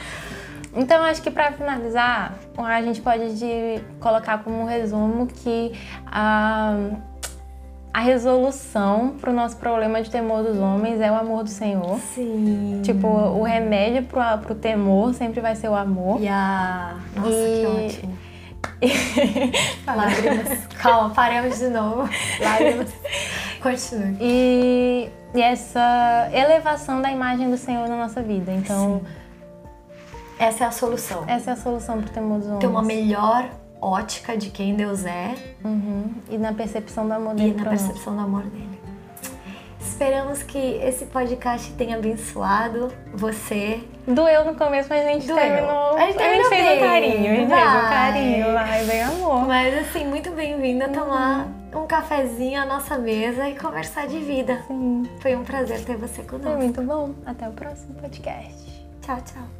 Então, 0.78 1.02
acho 1.02 1.20
que 1.20 1.30
para 1.30 1.50
finalizar, 1.50 2.38
a 2.56 2.80
gente 2.82 3.00
pode 3.00 3.36
de 3.36 3.82
colocar 3.98 4.38
como 4.44 4.60
um 4.60 4.64
resumo 4.64 5.26
que 5.26 5.72
a, 6.06 6.72
a 7.92 8.00
resolução 8.00 9.16
pro 9.20 9.32
nosso 9.32 9.56
problema 9.56 10.00
de 10.00 10.08
temor 10.08 10.44
dos 10.44 10.56
homens 10.56 11.00
é 11.00 11.10
o 11.10 11.16
amor 11.16 11.42
do 11.42 11.50
Senhor. 11.50 11.98
Sim. 12.14 12.80
Tipo, 12.84 13.08
o 13.08 13.42
remédio 13.42 14.04
pro, 14.04 14.20
pro 14.40 14.54
temor 14.54 15.12
sempre 15.14 15.40
vai 15.40 15.56
ser 15.56 15.68
o 15.68 15.74
amor. 15.74 16.20
A... 16.30 16.94
Nossa, 17.16 17.28
E- 17.28 17.60
que 17.60 17.96
ótimo. 18.06 18.18
Lágrimas. 19.86 20.66
Calma, 20.80 21.10
paremos 21.10 21.58
de 21.58 21.68
novo. 21.70 22.08
Lágrimas. 22.40 22.94
Continue. 23.60 24.16
E, 24.20 25.10
e 25.34 25.42
essa 25.42 26.28
elevação 26.32 27.02
da 27.02 27.10
imagem 27.10 27.50
do 27.50 27.56
Senhor 27.56 27.88
na 27.88 27.96
nossa 27.96 28.22
vida. 28.22 28.52
Então, 28.52 29.02
Essa 30.38 30.64
é 30.64 30.66
a 30.66 30.70
solução. 30.70 31.24
essa 31.26 31.50
é 31.50 31.52
a 31.52 31.56
solução 31.56 32.00
temor 32.02 32.38
dos 32.38 32.46
homens. 32.46 32.60
Ter 32.60 32.66
uma 32.68 32.82
melhor 32.82 33.48
ótica 33.80 34.36
de 34.36 34.50
quem 34.50 34.74
Deus 34.74 35.04
é 35.04 35.34
Uhum. 35.64 36.12
E 36.30 36.36
na 36.38 36.52
percepção 36.52 37.06
do 37.06 37.12
amor 37.14 37.32
e 37.34 37.36
dele 37.36 37.54
na 37.54 37.62
pra 37.62 37.72
nós. 37.72 37.82
percepção 37.82 38.14
do 38.16 38.20
amor 38.22 38.42
dele. 38.44 38.78
Esperamos 39.80 40.42
que 40.44 40.58
esse 40.58 41.06
podcast 41.06 41.72
tenha 41.72 41.96
abençoado 41.96 42.92
você. 43.12 43.80
Doeu 44.06 44.44
no 44.44 44.54
começo, 44.54 44.88
mas 44.88 45.04
a 45.04 45.10
gente 45.10 45.26
Doeu. 45.26 45.38
terminou. 45.40 45.96
A 45.96 46.00
gente 46.06 46.16
terminou 46.18 46.48
fez 46.48 46.64
bem. 46.68 46.76
um 46.76 46.80
carinho, 46.80 47.32
a 47.32 47.34
gente 47.34 47.48
fez 47.48 47.68
um 47.68 47.88
carinho, 47.88 48.52
vai, 48.52 48.84
bem 48.84 49.02
amor. 49.02 49.46
Mas 49.48 49.78
assim, 49.78 50.04
muito 50.06 50.30
bem-vinda 50.30 50.84
a 50.84 50.88
tomar 50.88 51.48
um 51.74 51.84
cafezinho 51.86 52.60
à 52.60 52.64
nossa 52.66 52.96
mesa 52.96 53.48
e 53.48 53.56
conversar 53.58 54.06
de 54.06 54.18
vida. 54.20 54.62
Sim, 54.68 55.02
Foi 55.20 55.34
um 55.34 55.42
prazer 55.42 55.84
ter 55.84 55.96
você 55.96 56.22
foi 56.22 56.38
conosco. 56.38 56.58
muito 56.62 56.80
bom. 56.82 57.10
Até 57.26 57.48
o 57.48 57.52
próximo 57.52 57.94
podcast. 57.94 58.86
Tchau, 59.02 59.16
tchau. 59.24 59.57